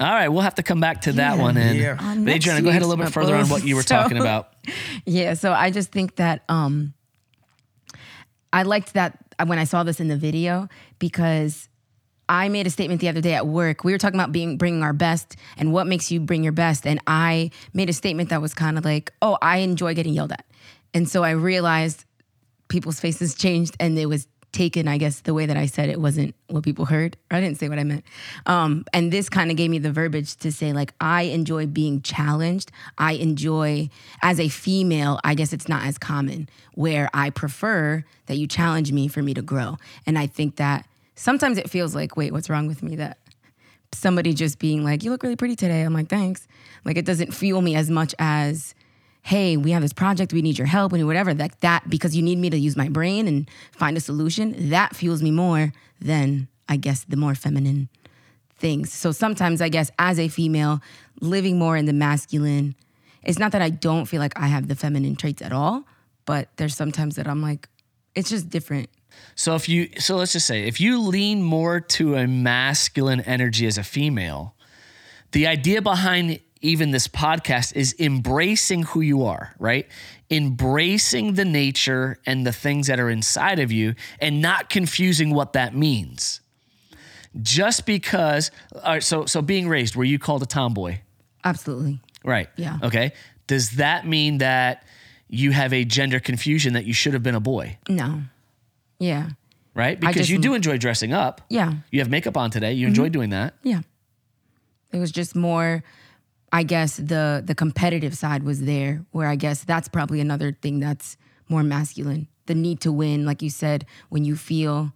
All 0.00 0.10
right, 0.10 0.28
we'll 0.28 0.40
have 0.42 0.54
to 0.54 0.62
come 0.62 0.80
back 0.80 1.02
to 1.02 1.12
that 1.12 1.36
one. 1.38 1.56
And 1.58 1.78
Yeah. 1.78 1.96
On 2.00 2.26
Adriana, 2.28 2.62
go 2.62 2.70
ahead 2.70 2.82
a 2.82 2.86
little 2.86 3.04
bit 3.04 3.12
further 3.12 3.34
on 3.36 3.48
what 3.50 3.64
you 3.64 3.76
were 3.76 3.82
So- 3.82 3.96
talking 3.96 4.18
about. 4.18 4.48
Yeah, 5.06 5.34
so 5.34 5.52
I 5.52 5.70
just 5.70 5.90
think 5.92 6.16
that 6.16 6.42
um 6.48 6.94
I 8.52 8.62
liked 8.64 8.94
that 8.94 9.18
when 9.46 9.58
I 9.58 9.64
saw 9.64 9.82
this 9.84 10.00
in 10.00 10.08
the 10.08 10.16
video 10.16 10.68
because 10.98 11.68
I 12.28 12.48
made 12.48 12.66
a 12.66 12.70
statement 12.70 13.00
the 13.00 13.08
other 13.08 13.20
day 13.20 13.34
at 13.34 13.46
work. 13.46 13.82
We 13.84 13.92
were 13.92 13.98
talking 13.98 14.18
about 14.18 14.32
being 14.32 14.56
bringing 14.56 14.82
our 14.82 14.92
best 14.92 15.36
and 15.56 15.72
what 15.72 15.86
makes 15.86 16.10
you 16.10 16.20
bring 16.20 16.42
your 16.44 16.52
best 16.52 16.86
and 16.86 17.00
I 17.06 17.50
made 17.74 17.88
a 17.90 17.92
statement 17.92 18.28
that 18.30 18.40
was 18.40 18.54
kind 18.54 18.78
of 18.78 18.84
like, 18.84 19.12
"Oh, 19.22 19.36
I 19.42 19.58
enjoy 19.58 19.94
getting 19.94 20.14
yelled 20.14 20.32
at." 20.32 20.44
And 20.94 21.08
so 21.08 21.24
I 21.24 21.30
realized 21.30 22.04
people's 22.68 23.00
faces 23.00 23.34
changed 23.44 23.76
and 23.80 23.98
it 23.98 24.06
was 24.06 24.26
taken 24.52 24.88
i 24.88 24.98
guess 24.98 25.20
the 25.20 25.34
way 25.34 25.46
that 25.46 25.56
i 25.56 25.66
said 25.66 25.88
it 25.88 26.00
wasn't 26.00 26.34
what 26.48 26.64
people 26.64 26.86
heard 26.86 27.16
i 27.30 27.40
didn't 27.40 27.58
say 27.58 27.68
what 27.68 27.78
i 27.78 27.84
meant 27.84 28.04
um, 28.46 28.84
and 28.92 29.12
this 29.12 29.28
kind 29.28 29.50
of 29.50 29.56
gave 29.56 29.70
me 29.70 29.78
the 29.78 29.92
verbiage 29.92 30.36
to 30.36 30.50
say 30.50 30.72
like 30.72 30.92
i 31.00 31.22
enjoy 31.22 31.66
being 31.66 32.00
challenged 32.02 32.70
i 32.98 33.12
enjoy 33.12 33.88
as 34.22 34.40
a 34.40 34.48
female 34.48 35.20
i 35.24 35.34
guess 35.34 35.52
it's 35.52 35.68
not 35.68 35.84
as 35.84 35.98
common 35.98 36.48
where 36.74 37.08
i 37.14 37.30
prefer 37.30 38.04
that 38.26 38.36
you 38.36 38.46
challenge 38.46 38.92
me 38.92 39.08
for 39.08 39.22
me 39.22 39.34
to 39.34 39.42
grow 39.42 39.76
and 40.06 40.18
i 40.18 40.26
think 40.26 40.56
that 40.56 40.86
sometimes 41.14 41.58
it 41.58 41.68
feels 41.70 41.94
like 41.94 42.16
wait 42.16 42.32
what's 42.32 42.50
wrong 42.50 42.66
with 42.66 42.82
me 42.82 42.96
that 42.96 43.18
somebody 43.92 44.32
just 44.34 44.58
being 44.58 44.84
like, 44.84 45.02
"You 45.02 45.10
look 45.10 45.22
really 45.22 45.36
pretty 45.36 45.56
today." 45.56 45.82
I'm 45.82 45.92
like, 45.92 46.08
"Thanks." 46.08 46.46
Like 46.84 46.96
it 46.96 47.04
doesn't 47.04 47.34
fuel 47.34 47.60
me 47.60 47.74
as 47.74 47.90
much 47.90 48.14
as, 48.18 48.74
"Hey, 49.22 49.56
we 49.56 49.70
have 49.72 49.82
this 49.82 49.92
project. 49.92 50.32
We 50.32 50.42
need 50.42 50.58
your 50.58 50.66
help. 50.66 50.92
Need 50.92 51.04
whatever." 51.04 51.34
Like 51.34 51.60
that 51.60 51.88
because 51.88 52.16
you 52.16 52.22
need 52.22 52.38
me 52.38 52.50
to 52.50 52.58
use 52.58 52.76
my 52.76 52.88
brain 52.88 53.28
and 53.28 53.48
find 53.72 53.96
a 53.96 54.00
solution. 54.00 54.70
That 54.70 54.96
fuels 54.96 55.22
me 55.22 55.30
more 55.30 55.72
than 56.00 56.48
I 56.68 56.76
guess 56.76 57.04
the 57.04 57.16
more 57.16 57.34
feminine 57.34 57.88
things. 58.56 58.92
So 58.92 59.10
sometimes 59.10 59.60
I 59.60 59.68
guess 59.68 59.90
as 59.98 60.18
a 60.18 60.28
female 60.28 60.80
living 61.20 61.58
more 61.58 61.76
in 61.76 61.86
the 61.86 61.92
masculine, 61.92 62.74
it's 63.22 63.38
not 63.38 63.52
that 63.52 63.62
I 63.62 63.70
don't 63.70 64.06
feel 64.06 64.20
like 64.20 64.38
I 64.38 64.46
have 64.46 64.68
the 64.68 64.76
feminine 64.76 65.16
traits 65.16 65.42
at 65.42 65.52
all, 65.52 65.84
but 66.26 66.48
there's 66.56 66.76
sometimes 66.76 67.16
that 67.16 67.26
I'm 67.26 67.42
like, 67.42 67.68
it's 68.14 68.30
just 68.30 68.48
different. 68.48 68.88
So 69.34 69.54
if 69.54 69.68
you, 69.68 69.88
so 69.98 70.16
let's 70.16 70.32
just 70.32 70.46
say, 70.46 70.64
if 70.66 70.80
you 70.80 71.00
lean 71.00 71.42
more 71.42 71.80
to 71.80 72.14
a 72.16 72.26
masculine 72.26 73.20
energy 73.22 73.66
as 73.66 73.78
a 73.78 73.82
female, 73.82 74.54
the 75.32 75.46
idea 75.46 75.82
behind 75.82 76.40
even 76.60 76.90
this 76.90 77.08
podcast 77.08 77.74
is 77.74 77.94
embracing 77.98 78.82
who 78.82 79.00
you 79.00 79.24
are, 79.24 79.54
right? 79.58 79.86
Embracing 80.30 81.34
the 81.34 81.44
nature 81.44 82.18
and 82.26 82.46
the 82.46 82.52
things 82.52 82.86
that 82.88 83.00
are 83.00 83.08
inside 83.08 83.58
of 83.58 83.72
you 83.72 83.94
and 84.20 84.42
not 84.42 84.68
confusing 84.68 85.34
what 85.34 85.54
that 85.54 85.74
means. 85.74 86.40
Just 87.40 87.86
because, 87.86 88.50
all 88.74 88.94
right, 88.94 89.02
so 89.02 89.24
so 89.24 89.40
being 89.40 89.68
raised, 89.68 89.94
were 89.96 90.04
you 90.04 90.18
called 90.18 90.42
a 90.42 90.46
tomboy? 90.46 90.98
Absolutely. 91.44 92.00
Right. 92.24 92.48
Yeah. 92.56 92.78
Okay. 92.82 93.12
Does 93.46 93.72
that 93.72 94.06
mean 94.06 94.38
that 94.38 94.84
you 95.28 95.52
have 95.52 95.72
a 95.72 95.84
gender 95.84 96.20
confusion 96.20 96.74
that 96.74 96.84
you 96.84 96.92
should 96.92 97.14
have 97.14 97.22
been 97.22 97.34
a 97.34 97.40
boy? 97.40 97.78
No. 97.88 98.22
Yeah. 98.98 99.30
Right? 99.74 99.98
Because 99.98 100.16
just- 100.16 100.30
you 100.30 100.38
do 100.38 100.54
enjoy 100.54 100.76
dressing 100.76 101.12
up. 101.12 101.40
Yeah. 101.48 101.74
You 101.90 102.00
have 102.00 102.10
makeup 102.10 102.36
on 102.36 102.50
today. 102.50 102.72
You 102.72 102.86
enjoy 102.88 103.04
mm-hmm. 103.04 103.12
doing 103.12 103.30
that. 103.30 103.54
Yeah. 103.62 103.80
It 104.92 104.98
was 104.98 105.12
just 105.12 105.36
more 105.36 105.84
I 106.52 106.62
guess 106.64 106.96
the 106.96 107.42
the 107.44 107.54
competitive 107.54 108.16
side 108.16 108.42
was 108.42 108.62
there 108.62 109.04
where 109.12 109.28
I 109.28 109.36
guess 109.36 109.64
that's 109.64 109.88
probably 109.88 110.20
another 110.20 110.52
thing 110.52 110.80
that's 110.80 111.16
more 111.48 111.62
masculine. 111.62 112.28
The 112.46 112.54
need 112.54 112.80
to 112.80 112.90
win, 112.92 113.24
like 113.24 113.42
you 113.42 113.50
said, 113.50 113.86
when 114.08 114.24
you 114.24 114.34
feel 114.36 114.92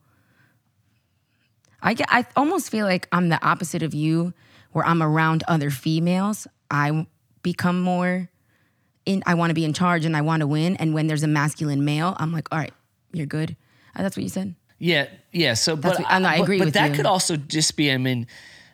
I 1.83 1.95
get, 1.95 2.09
I 2.11 2.27
almost 2.37 2.71
feel 2.71 2.87
like 2.87 3.09
I'm 3.12 3.29
the 3.29 3.45
opposite 3.47 3.83
of 3.83 3.95
you 3.95 4.33
where 4.73 4.85
I'm 4.85 5.03
around 5.03 5.45
other 5.47 5.71
females, 5.71 6.47
I 6.71 7.07
become 7.43 7.81
more 7.81 8.31
in 9.07 9.23
I 9.27 9.35
want 9.35 9.51
to 9.51 9.55
be 9.55 9.64
in 9.64 9.75
charge 9.75 10.05
and 10.05 10.17
I 10.17 10.23
want 10.23 10.40
to 10.40 10.47
win 10.47 10.77
and 10.77 10.95
when 10.95 11.07
there's 11.07 11.23
a 11.23 11.29
masculine 11.29 11.85
male, 11.85 12.17
I'm 12.19 12.33
like, 12.33 12.49
"All 12.51 12.59
right, 12.59 12.73
you're 13.12 13.27
good." 13.27 13.55
Uh, 13.95 14.03
That's 14.03 14.17
what 14.17 14.23
you 14.23 14.29
said. 14.31 14.55
Yeah, 14.79 15.07
yeah. 15.31 15.55
So, 15.55 15.77
That's 15.77 15.99
but 15.99 16.05
what- 16.05 16.12
and 16.12 16.27
I 16.27 16.37
agree 16.37 16.59
But 16.59 16.64
with 16.67 16.75
that 16.75 16.90
you. 16.90 16.97
could 16.97 17.07
also 17.07 17.37
just 17.37 17.77
be. 17.77 17.93
I 17.93 17.99
mean, 17.99 18.27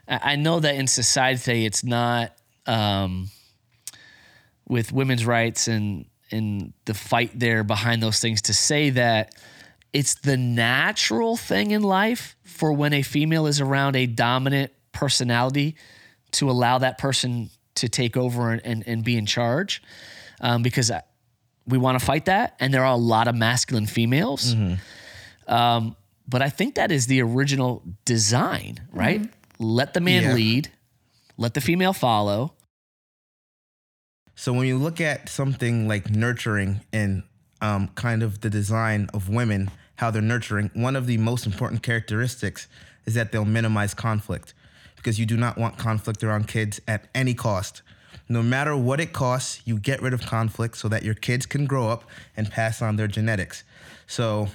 I 0.08 0.32
I 0.32 0.36
know 0.36 0.60
that 0.60 0.76
in 0.76 0.86
society 0.86 1.38
today, 1.38 1.64
it's 1.66 1.84
not 1.84 2.32
um, 2.66 3.28
with 4.68 4.92
women's 4.92 5.24
rights 5.26 5.68
and 5.68 6.06
and 6.32 6.72
the 6.84 6.94
fight 6.94 7.32
there 7.38 7.64
behind 7.64 8.00
those 8.02 8.20
things 8.20 8.40
to 8.42 8.54
say 8.54 8.90
that 8.90 9.34
it's 9.92 10.14
the 10.14 10.36
natural 10.36 11.36
thing 11.36 11.72
in 11.72 11.82
life 11.82 12.36
for 12.44 12.72
when 12.72 12.92
a 12.92 13.02
female 13.02 13.46
is 13.48 13.60
around 13.60 13.96
a 13.96 14.06
dominant 14.06 14.70
personality 14.92 15.74
to 16.30 16.48
allow 16.48 16.78
that 16.78 16.98
person 16.98 17.50
to 17.74 17.88
take 17.88 18.16
over 18.16 18.52
and, 18.52 18.60
and, 18.64 18.84
and 18.86 19.02
be 19.02 19.16
in 19.16 19.26
charge 19.26 19.82
um, 20.40 20.62
because 20.62 20.92
we 21.66 21.78
want 21.78 21.98
to 21.98 22.04
fight 22.04 22.26
that 22.26 22.54
and 22.60 22.72
there 22.72 22.84
are 22.84 22.94
a 22.94 22.96
lot 22.96 23.26
of 23.26 23.34
masculine 23.34 23.86
females. 23.86 24.54
Um, 25.48 25.96
but 26.28 26.42
i 26.42 26.48
think 26.48 26.76
that 26.76 26.92
is 26.92 27.08
the 27.08 27.22
original 27.22 27.82
design 28.04 28.78
right? 28.92 29.28
Let 29.58 29.94
the 29.94 30.00
man 30.00 30.22
Yeah. 30.22 30.34
lead 30.34 30.70
let 31.40 31.54
the 31.54 31.60
female 31.60 31.94
follow 31.94 32.52
So 34.36 34.52
when 34.52 34.66
you 34.66 34.76
look 34.78 35.00
at 35.00 35.28
something 35.28 35.88
like 35.88 36.10
nurturing 36.10 36.82
and 36.92 37.22
um, 37.62 37.88
kind 37.94 38.22
of 38.22 38.42
the 38.42 38.50
design 38.50 39.08
of 39.14 39.28
women, 39.28 39.70
how 39.96 40.10
they're 40.10 40.22
nurturing, 40.22 40.70
one 40.74 40.96
of 40.96 41.06
the 41.06 41.16
most 41.16 41.46
important 41.46 41.82
characteristics 41.82 42.68
is 43.06 43.14
that 43.14 43.32
they'll 43.32 43.44
minimize 43.46 43.94
conflict 43.94 44.54
because 44.96 45.18
you 45.18 45.26
do 45.26 45.36
not 45.36 45.56
want 45.56 45.78
conflict 45.78 46.22
around 46.22 46.46
kids 46.46 46.78
at 46.86 47.08
any 47.14 47.34
cost. 47.34 47.82
No 48.28 48.42
matter 48.42 48.76
what 48.76 49.00
it 49.00 49.12
costs, 49.14 49.62
you 49.64 49.78
get 49.78 50.02
rid 50.02 50.12
of 50.12 50.20
conflict 50.22 50.76
so 50.76 50.88
that 50.88 51.02
your 51.02 51.14
kids 51.14 51.46
can 51.46 51.66
grow 51.66 51.88
up 51.88 52.04
and 52.36 52.50
pass 52.50 52.82
on 52.82 52.96
their 52.96 53.08
genetics. 53.08 53.64
So 54.06 54.48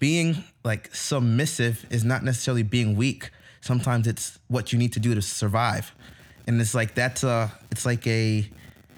being 0.00 0.44
like 0.64 0.94
submissive 0.94 1.86
is 1.90 2.02
not 2.02 2.24
necessarily 2.24 2.62
being 2.62 2.96
weak. 2.96 3.30
Sometimes 3.60 4.06
it's 4.06 4.38
what 4.48 4.72
you 4.72 4.78
need 4.78 4.94
to 4.94 5.00
do 5.00 5.14
to 5.14 5.22
survive. 5.22 5.94
And 6.50 6.60
it's 6.60 6.74
like 6.74 6.96
that's 6.96 7.22
a 7.22 7.28
uh, 7.28 7.48
it's 7.70 7.86
like 7.86 8.04
a 8.08 8.44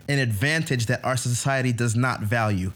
an 0.09 0.19
advantage 0.19 0.87
that 0.87 1.05
our 1.05 1.19
society 1.19 1.71
does 1.71 1.95
not 1.95 2.23
value. 2.23 2.73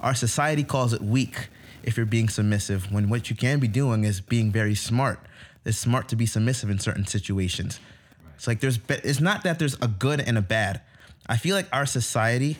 Our 0.00 0.16
society 0.16 0.64
calls 0.64 0.92
it 0.92 1.00
weak 1.00 1.46
if 1.84 1.96
you're 1.96 2.06
being 2.06 2.28
submissive, 2.28 2.90
when 2.90 3.08
what 3.08 3.30
you 3.30 3.36
can 3.36 3.60
be 3.60 3.68
doing 3.68 4.02
is 4.02 4.20
being 4.20 4.50
very 4.50 4.74
smart. 4.74 5.20
It's 5.64 5.78
smart 5.78 6.08
to 6.08 6.16
be 6.16 6.26
submissive 6.26 6.70
in 6.70 6.80
certain 6.80 7.06
situations. 7.06 7.78
It's 8.34 8.48
like 8.48 8.58
there's, 8.58 8.80
it's 8.88 9.20
not 9.20 9.44
that 9.44 9.60
there's 9.60 9.74
a 9.80 9.86
good 9.86 10.18
and 10.18 10.36
a 10.36 10.42
bad. 10.42 10.80
I 11.28 11.36
feel 11.36 11.54
like 11.54 11.68
our 11.72 11.86
society 11.86 12.56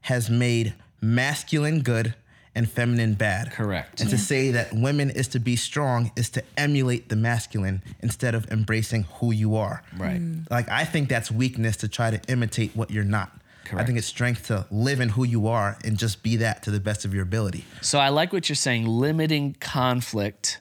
has 0.00 0.28
made 0.28 0.74
masculine 1.00 1.82
good 1.82 2.16
and 2.54 2.70
feminine 2.70 3.14
bad. 3.14 3.50
Correct. 3.52 4.00
And 4.00 4.10
to 4.10 4.18
say 4.18 4.52
that 4.52 4.72
women 4.72 5.10
is 5.10 5.28
to 5.28 5.40
be 5.40 5.56
strong 5.56 6.12
is 6.16 6.30
to 6.30 6.42
emulate 6.56 7.08
the 7.08 7.16
masculine 7.16 7.82
instead 8.00 8.34
of 8.34 8.50
embracing 8.50 9.04
who 9.14 9.32
you 9.32 9.56
are. 9.56 9.82
Right. 9.96 10.20
Mm. 10.20 10.50
Like 10.50 10.68
I 10.68 10.84
think 10.84 11.08
that's 11.08 11.30
weakness 11.30 11.76
to 11.78 11.88
try 11.88 12.10
to 12.10 12.20
imitate 12.28 12.76
what 12.76 12.90
you're 12.90 13.04
not. 13.04 13.32
Correct. 13.64 13.82
I 13.82 13.86
think 13.86 13.98
it's 13.98 14.06
strength 14.06 14.48
to 14.48 14.66
live 14.70 15.00
in 15.00 15.08
who 15.10 15.24
you 15.24 15.48
are 15.48 15.78
and 15.84 15.96
just 15.98 16.22
be 16.22 16.36
that 16.36 16.62
to 16.64 16.70
the 16.70 16.80
best 16.80 17.04
of 17.04 17.14
your 17.14 17.22
ability. 17.22 17.64
So 17.80 17.98
I 17.98 18.10
like 18.10 18.32
what 18.32 18.48
you're 18.48 18.56
saying, 18.56 18.86
limiting 18.86 19.56
conflict. 19.58 20.60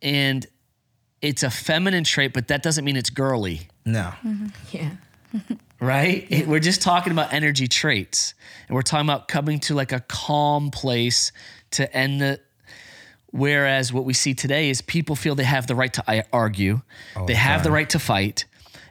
And 0.00 0.46
it's 1.20 1.42
a 1.42 1.50
feminine 1.50 2.04
trait, 2.04 2.32
but 2.32 2.48
that 2.48 2.62
doesn't 2.62 2.84
mean 2.84 2.96
it's 2.96 3.10
girly, 3.10 3.68
No. 3.84 4.12
Mm-hmm. 4.24 4.46
Yeah. 4.70 4.90
right? 5.80 6.26
It- 6.28 6.46
we're 6.48 6.60
just 6.60 6.82
talking 6.82 7.12
about 7.12 7.32
energy 7.32 7.68
traits. 7.68 8.34
And 8.66 8.74
we're 8.74 8.82
talking 8.82 9.06
about 9.06 9.28
coming 9.28 9.60
to 9.60 9.74
like 9.74 9.92
a 9.92 10.00
calm 10.00 10.70
place 10.70 11.32
to 11.72 11.92
end 11.96 12.20
the. 12.20 12.40
Whereas 13.30 13.92
what 13.92 14.04
we 14.04 14.14
see 14.14 14.32
today 14.34 14.70
is 14.70 14.80
people 14.80 15.14
feel 15.14 15.34
they 15.34 15.44
have 15.44 15.66
the 15.66 15.74
right 15.74 15.92
to 15.92 16.24
argue, 16.32 16.80
they 17.26 17.34
have 17.34 17.62
the 17.62 17.70
right 17.70 17.90
to 17.90 17.98
fight. 17.98 18.46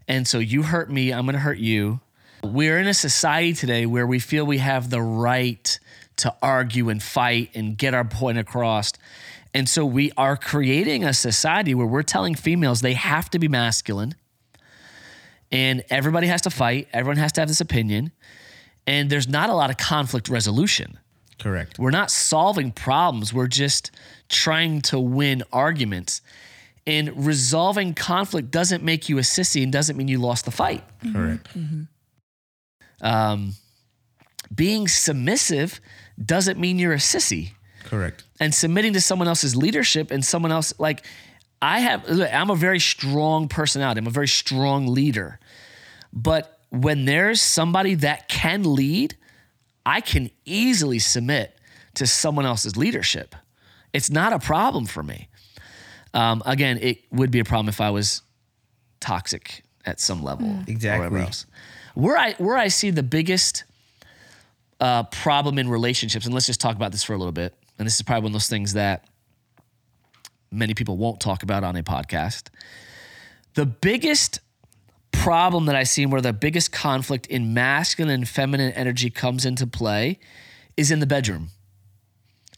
And 0.08 0.28
so 0.28 0.38
you 0.40 0.62
hurt 0.64 0.92
me, 0.92 1.12
I'm 1.12 1.26
going 1.26 1.34
to 1.34 1.40
hurt 1.40 1.58
you. 1.58 2.00
We're 2.44 2.80
in 2.80 2.88
a 2.88 2.94
society 2.94 3.54
today 3.54 3.86
where 3.88 4.06
we 4.06 4.20
feel 4.20 4.46
we 4.46 4.60
have 4.60 4.92
the 4.92 5.02
right 5.02 5.80
to 6.18 6.34
argue 6.42 6.90
and 6.90 7.02
fight 7.02 7.50
and 7.56 7.78
get 7.78 7.96
our 7.96 8.06
point 8.06 8.38
across. 8.38 8.94
And 9.56 9.68
so 9.68 9.86
we 9.86 10.12
are 10.18 10.38
creating 10.38 11.04
a 11.04 11.14
society 11.14 11.74
where 11.74 11.88
we're 11.88 12.04
telling 12.04 12.36
females 12.36 12.82
they 12.82 12.94
have 12.94 13.30
to 13.32 13.40
be 13.40 13.48
masculine 13.48 14.14
and 15.52 15.84
everybody 15.90 16.28
has 16.28 16.42
to 16.42 16.50
fight, 16.50 16.88
everyone 16.94 17.18
has 17.18 17.32
to 17.34 17.42
have 17.42 17.48
this 17.48 17.62
opinion, 17.62 18.12
and 18.86 19.10
there's 19.10 19.28
not 19.28 19.50
a 19.50 19.54
lot 19.54 19.70
of 19.70 19.78
conflict 19.78 20.30
resolution. 20.30 21.00
Correct. 21.40 21.78
We're 21.78 21.92
not 21.92 22.10
solving 22.12 22.72
problems, 22.72 23.34
we're 23.34 23.48
just 23.48 23.92
trying 24.30 24.82
to 24.84 25.00
win 25.00 25.44
arguments. 25.54 26.22
And 26.86 27.26
resolving 27.26 27.94
conflict 27.94 28.50
doesn't 28.50 28.82
make 28.82 29.10
you 29.10 29.18
a 29.18 29.22
sissy 29.22 29.62
and 29.62 29.74
doesn't 29.74 29.98
mean 29.98 30.08
you 30.08 30.20
lost 30.20 30.46
the 30.46 30.52
fight. 30.52 30.84
Correct. 31.12 31.50
Um, 33.02 33.54
being 34.56 34.88
submissive 34.88 35.82
doesn't 36.24 36.58
mean 36.58 36.80
you're 36.80 36.94
a 36.94 36.98
sissy. 36.98 37.52
Correct. 37.84 38.26
and 38.42 38.54
submitting 38.54 38.92
to 38.94 39.02
someone 39.02 39.30
else's 39.30 39.56
leadership 39.56 40.12
and 40.12 40.24
someone 40.24 40.52
else 40.52 40.74
like 40.78 41.06
I 41.62 41.80
have 41.80 42.08
look, 42.10 42.34
I'm 42.34 42.50
a 42.50 42.56
very 42.56 42.80
strong 42.80 43.48
personality. 43.48 44.00
I'm 44.00 44.08
a 44.08 44.12
very 44.12 44.28
strong 44.28 44.88
leader. 44.88 45.40
But 46.14 46.60
when 46.70 47.06
there's 47.06 47.42
somebody 47.42 47.96
that 47.96 48.28
can 48.28 48.76
lead, 48.76 49.16
I 49.86 50.02
can 50.02 50.30
easily 50.46 51.00
submit 51.00 51.58
to 51.96 52.06
someone 52.06 52.46
else's 52.46 52.78
leadership. 52.78 53.36
It's 53.94 54.10
not 54.10 54.34
a 54.34 54.40
problem 54.40 54.86
for 54.86 55.02
me. 55.02 55.30
Um, 56.14 56.44
again, 56.46 56.78
it 56.82 57.00
would 57.12 57.32
be 57.32 57.40
a 57.40 57.44
problem 57.44 57.70
if 57.70 57.82
I 57.82 57.90
was 57.90 58.22
toxic 59.00 59.64
at 59.86 60.00
some 60.00 60.24
level. 60.24 60.48
or 60.48 60.64
Exactly. 60.68 61.00
whatever 61.00 61.26
else. 61.26 61.46
Where 61.96 62.18
I 62.18 62.34
where 62.34 62.58
I 62.58 62.68
see 62.68 62.92
the 62.92 63.04
biggest 63.04 63.64
uh, 64.80 65.04
problem 65.04 65.58
in 65.58 65.70
relationships, 65.70 66.26
and 66.26 66.34
let's 66.34 66.46
just 66.46 66.62
talk 66.62 66.76
about 66.76 66.92
this 66.92 67.04
for 67.04 67.14
a 67.14 67.18
little 67.18 67.32
bit. 67.32 67.56
And 67.80 67.86
this 67.86 67.96
is 67.96 68.02
probably 68.02 68.24
one 68.24 68.30
of 68.32 68.34
those 68.34 68.50
things 68.50 68.74
that 68.74 69.06
many 70.52 70.74
people 70.74 70.98
won't 70.98 71.20
talk 71.20 71.44
about 71.44 71.64
on 71.64 71.76
a 71.76 71.84
podcast. 71.84 72.50
The 73.54 73.66
biggest 73.66 74.40
problem 75.12 75.66
that 75.66 75.76
I 75.76 75.84
see 75.84 76.06
where 76.06 76.22
the 76.22 76.34
biggest 76.34 76.72
conflict 76.72 77.26
in 77.28 77.54
masculine 77.54 78.14
and 78.14 78.28
feminine 78.28 78.72
energy 78.74 79.10
comes 79.10 79.46
into 79.46 79.66
play 79.66 80.20
is 80.76 80.92
in 80.92 81.00
the 81.00 81.08
bedroom, 81.08 81.50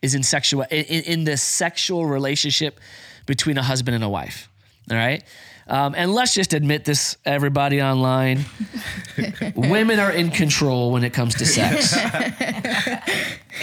is 0.02 0.14
in 0.14 0.24
sexual 0.24 0.64
in, 0.64 1.04
in 1.04 1.24
the 1.24 1.38
sexual 1.38 2.06
relationship 2.06 2.80
between 3.26 3.58
a 3.58 3.64
husband 3.64 3.96
and 3.96 4.04
a 4.04 4.10
wife. 4.10 4.50
All 4.92 4.98
right. 4.98 5.24
Um, 5.68 5.94
and 5.96 6.14
let's 6.14 6.34
just 6.34 6.54
admit 6.54 6.84
this, 6.84 7.16
everybody 7.26 7.80
online. 7.80 8.46
Women 9.56 10.00
are 10.00 10.12
in 10.12 10.32
control 10.32 10.92
when 10.92 11.04
it 11.04 11.14
comes 11.14 11.36
to 11.36 11.46
sex. 11.46 11.96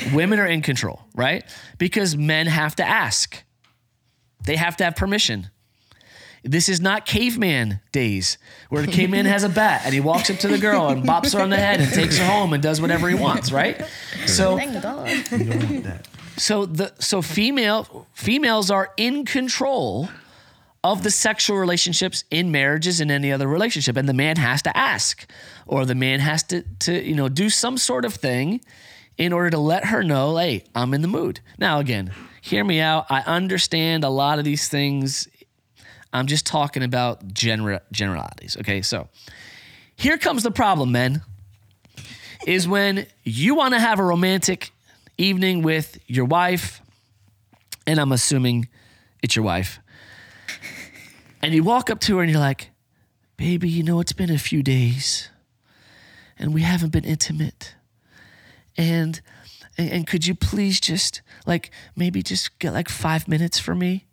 Women 0.14 0.38
are 0.38 0.46
in 0.46 0.62
control, 0.62 1.02
right? 1.16 1.42
Because 1.78 2.16
men 2.16 2.46
have 2.46 2.76
to 2.76 2.86
ask, 2.86 3.42
they 4.46 4.56
have 4.56 4.76
to 4.78 4.85
have 4.85 4.96
permission. 4.96 5.50
This 6.42 6.68
is 6.68 6.80
not 6.80 7.06
caveman 7.06 7.80
days 7.90 8.38
where 8.68 8.80
the 8.80 8.90
caveman 8.92 9.26
has 9.26 9.42
a 9.42 9.48
bat 9.48 9.82
and 9.85 9.92
he 9.92 9.98
walks 10.00 10.30
up 10.30 10.38
to 10.38 10.48
the 10.48 10.59
girl 10.59 10.88
and 10.88 11.02
bops 11.02 11.35
her 11.35 11.40
on 11.40 11.50
the 11.50 11.56
head 11.56 11.80
and 11.80 11.92
takes 11.92 12.18
her 12.18 12.24
home 12.24 12.52
and 12.52 12.62
does 12.62 12.80
whatever 12.80 13.09
he 13.09 13.16
wants, 13.16 13.50
right? 13.50 13.82
So 14.26 14.56
Thank 14.56 14.80
God. 14.80 15.09
You 15.32 15.38
don't 15.38 15.70
want 15.70 15.85
that. 15.85 16.09
so 16.37 16.64
the 16.64 16.92
so 17.00 17.20
female 17.20 18.06
females 18.12 18.70
are 18.70 18.92
in 18.96 19.24
control 19.24 20.09
of 20.85 21.02
the 21.02 21.11
sexual 21.11 21.56
relationships 21.56 22.22
in 22.30 22.52
marriages 22.52 23.00
and 23.00 23.11
any 23.11 23.32
other 23.32 23.48
relationship 23.48 23.96
and 23.96 24.09
the 24.09 24.14
man 24.14 24.37
has 24.37 24.62
to 24.62 24.76
ask 24.76 25.28
or 25.66 25.85
the 25.85 25.96
man 25.96 26.20
has 26.20 26.44
to 26.44 26.62
to 26.78 27.02
you 27.04 27.14
know 27.16 27.28
do 27.28 27.50
some 27.50 27.76
sort 27.76 28.04
of 28.04 28.14
thing 28.14 28.61
in 29.18 29.32
order 29.32 29.50
to 29.50 29.59
let 29.59 29.87
her 29.87 30.04
know 30.04 30.37
hey 30.37 30.62
i'm 30.76 30.94
in 30.94 31.02
the 31.02 31.09
mood 31.09 31.40
now 31.59 31.80
again 31.80 32.12
hear 32.46 32.64
me 32.64 32.80
out 32.80 33.06
i 33.11 33.20
understand 33.22 34.04
a 34.04 34.09
lot 34.09 34.38
of 34.38 34.44
these 34.44 34.68
things 34.68 35.28
i'm 36.12 36.26
just 36.26 36.46
talking 36.46 36.82
about 36.82 37.26
gener- 37.28 37.80
generalities 37.92 38.56
okay 38.59 38.82
so 38.82 39.09
here 39.96 40.18
comes 40.18 40.42
the 40.42 40.50
problem 40.50 40.92
men 40.92 41.22
is 42.46 42.68
when 42.68 43.06
you 43.24 43.54
want 43.54 43.74
to 43.74 43.80
have 43.80 43.98
a 43.98 44.04
romantic 44.04 44.70
evening 45.18 45.62
with 45.62 45.98
your 46.06 46.24
wife 46.24 46.80
and 47.87 47.98
i'm 47.98 48.12
assuming 48.12 48.68
it's 49.22 49.35
your 49.35 49.44
wife 49.44 49.80
and 51.42 51.54
you 51.54 51.62
walk 51.62 51.90
up 51.90 52.00
to 52.00 52.16
her 52.16 52.22
and 52.22 52.30
you're 52.30 52.40
like, 52.40 52.70
baby, 53.37 53.68
you 53.68 53.82
know, 53.85 54.00
it's 54.00 54.12
been 54.12 54.30
a 54.30 54.38
few 54.38 54.64
days 54.64 55.28
and 56.38 56.52
we 56.52 56.62
haven't 56.62 56.90
been 56.90 57.04
intimate. 57.04 57.74
And, 58.76 59.20
and, 59.78 59.90
and 59.90 60.06
could 60.06 60.26
you 60.26 60.34
please 60.34 60.80
just, 60.80 61.22
like, 61.46 61.70
maybe 61.94 62.22
just 62.22 62.58
get 62.58 62.72
like 62.72 62.88
five 62.88 63.28
minutes 63.28 63.58
for 63.58 63.74
me? 63.74 64.06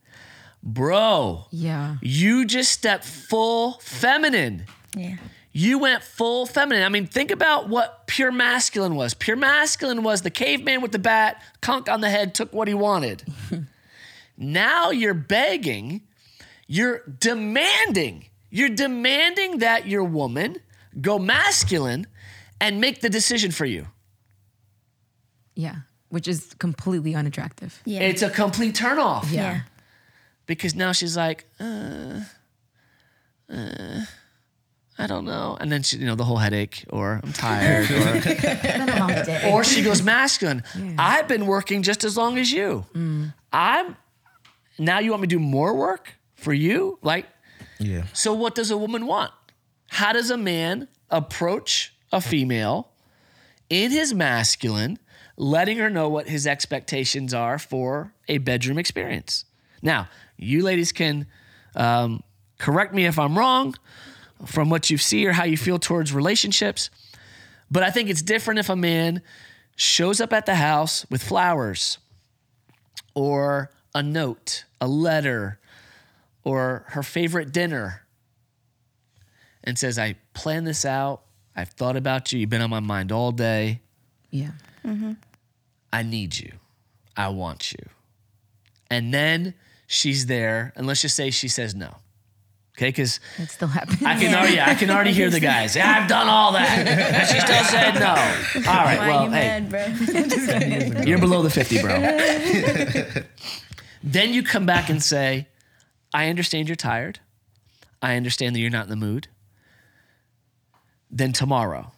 Bro, 0.62 1.46
Yeah. 1.52 1.98
you 2.02 2.46
just 2.46 2.72
stepped 2.72 3.04
full 3.06 3.74
feminine. 3.82 4.66
Yeah. 4.96 5.18
You 5.52 5.78
went 5.78 6.02
full 6.04 6.46
feminine. 6.46 6.84
I 6.84 6.90
mean, 6.90 7.06
think 7.06 7.30
about 7.32 7.70
what 7.70 8.08
pure 8.08 8.32
masculine 8.32 8.96
was. 8.96 9.14
Pure 9.14 9.36
masculine 9.38 10.02
was 10.04 10.22
the 10.22 10.30
caveman 10.32 10.82
with 10.82 10.92
the 10.92 11.00
bat, 11.00 11.42
conk 11.62 11.90
on 11.90 12.02
the 12.02 12.10
head, 12.10 12.34
took 12.34 12.54
what 12.54 12.68
he 12.68 12.74
wanted. 12.74 13.24
now 14.38 14.90
you're 14.92 15.14
begging, 15.14 16.02
you're 16.68 17.04
demanding, 17.20 18.26
You're 18.50 18.70
demanding 18.70 19.60
that 19.60 19.88
your 19.88 20.04
woman 20.04 20.58
go 21.02 21.20
masculine 21.20 22.08
and 22.62 22.80
make 22.80 23.02
the 23.02 23.10
decision 23.10 23.52
for 23.52 23.66
you. 23.66 23.88
Yeah. 25.56 25.76
Which 26.10 26.28
is 26.28 26.54
completely 26.60 27.16
unattractive. 27.16 27.82
Yeah. 27.86 28.02
It's 28.02 28.22
a 28.22 28.30
complete 28.30 28.76
turnoff. 28.76 29.32
yeah. 29.32 29.62
Because 30.46 30.76
now 30.76 30.92
she's 30.92 31.16
like, 31.18 31.46
uh, 31.60 32.20
uh, 33.50 34.02
I 34.98 35.08
don't 35.08 35.26
know. 35.26 35.58
And 35.60 35.72
then 35.72 35.84
she, 35.84 35.98
you 35.98 36.06
know, 36.06 36.16
the 36.16 36.24
whole 36.26 36.38
headache, 36.38 36.86
or 36.90 37.20
I'm 37.24 37.34
tired, 37.34 37.90
or 37.92 39.48
or 39.52 39.64
she 39.64 39.82
goes 39.84 40.04
masculine. 40.04 40.64
I've 40.98 41.28
been 41.28 41.46
working 41.48 41.82
just 41.82 42.04
as 42.04 42.16
long 42.18 42.38
as 42.38 42.52
you. 42.52 42.86
I'm 43.52 43.96
now 44.78 45.00
you 45.00 45.12
want 45.12 45.22
me 45.22 45.28
to 45.28 45.36
do 45.36 45.40
more 45.40 45.76
work 45.76 46.14
for 46.36 46.54
you? 46.54 47.00
Like, 47.02 47.26
Yeah. 47.80 48.04
so 48.14 48.34
what 48.34 48.54
does 48.56 48.70
a 48.72 48.78
woman 48.78 49.06
want? 49.08 49.32
How 49.88 50.14
does 50.14 50.30
a 50.30 50.38
man 50.38 50.88
approach 51.10 51.94
a 52.12 52.20
female 52.22 52.90
in 53.70 53.92
his 53.92 54.14
masculine, 54.14 55.00
letting 55.38 55.78
her 55.78 55.90
know 55.90 56.10
what 56.10 56.28
his 56.28 56.46
expectations 56.46 57.34
are 57.34 57.58
for 57.58 58.14
a 58.28 58.38
bedroom 58.38 58.78
experience? 58.78 59.46
Now, 59.82 60.08
you 60.38 60.64
ladies 60.64 60.92
can 60.92 61.28
um, 61.76 62.24
correct 62.60 62.94
me 62.94 63.06
if 63.06 63.20
I'm 63.20 63.38
wrong 63.38 63.76
from 64.46 64.70
what 64.70 64.90
you 64.90 64.98
see 64.98 65.26
or 65.26 65.34
how 65.34 65.44
you 65.46 65.58
feel 65.58 65.80
towards 65.80 66.14
relationships. 66.14 66.90
But 67.72 67.84
I 67.84 67.90
think 67.90 68.10
it's 68.10 68.22
different 68.22 68.60
if 68.60 68.70
a 68.70 68.76
man 68.76 69.22
shows 69.76 70.22
up 70.22 70.34
at 70.34 70.46
the 70.46 70.56
house 70.56 71.06
with 71.10 71.24
flowers 71.24 71.98
or 73.16 73.72
a 73.96 74.04
note, 74.04 74.66
a 74.80 74.88
letter, 74.88 75.60
or 76.44 76.86
her 76.90 77.04
favorite 77.04 77.52
dinner 77.52 78.04
and 79.64 79.78
says, 79.78 79.98
I 79.98 80.16
planned 80.34 80.68
this 80.68 80.86
out. 80.86 81.22
I've 81.56 81.70
thought 81.70 81.96
about 81.96 82.34
you. 82.34 82.40
You've 82.40 82.50
been 82.50 82.62
on 82.62 82.70
my 82.70 82.80
mind 82.80 83.12
all 83.12 83.32
day. 83.32 83.82
Yeah. 84.30 84.52
Mm-hmm. 84.86 85.14
I 85.92 86.04
need 86.04 86.38
you. 86.38 86.54
I 87.16 87.30
want 87.30 87.72
you. 87.72 87.86
And 88.90 89.14
then 89.14 89.54
she's 89.88 90.26
there, 90.26 90.74
and 90.76 90.88
let's 90.88 91.02
just 91.02 91.16
say 91.16 91.30
she 91.30 91.48
says 91.48 91.76
no. 91.76 91.98
Okay, 92.76 92.88
because 92.90 93.20
That 93.38 93.52
still 93.52 93.68
happens. 93.68 94.02
I 94.02 94.18
can 94.20 94.34
already 94.34 94.60
I 94.60 94.74
can 94.74 94.90
already 94.90 95.14
hear 95.14 95.30
the 95.30 95.40
guys. 95.40 95.76
Yeah, 95.76 96.00
I've 96.02 96.10
done 96.10 96.28
all 96.28 96.54
that. 96.54 96.88
And 96.88 97.28
she 97.28 97.40
still 97.40 97.64
said 97.66 97.94
no. 98.00 98.16
All 98.68 98.84
right, 98.84 98.98
Why 98.98 99.08
well, 99.08 99.26
you 99.26 99.32
hey, 99.32 99.60
mad, 99.60 99.70
bro? 99.70 101.04
you're 101.06 101.20
below 101.20 101.44
the 101.44 101.52
50, 101.52 101.82
bro. 101.82 102.00
then 104.04 104.34
you 104.34 104.42
come 104.42 104.66
back 104.66 104.90
and 104.90 105.04
say, 105.04 105.48
I 106.14 106.30
understand 106.30 106.68
you're 106.68 106.76
tired. 106.76 107.20
I 108.02 108.16
understand 108.16 108.56
that 108.56 108.60
you're 108.60 108.72
not 108.72 108.86
in 108.86 108.90
the 108.90 108.96
mood. 108.96 109.28
Then 111.12 111.32
tomorrow, 111.32 111.92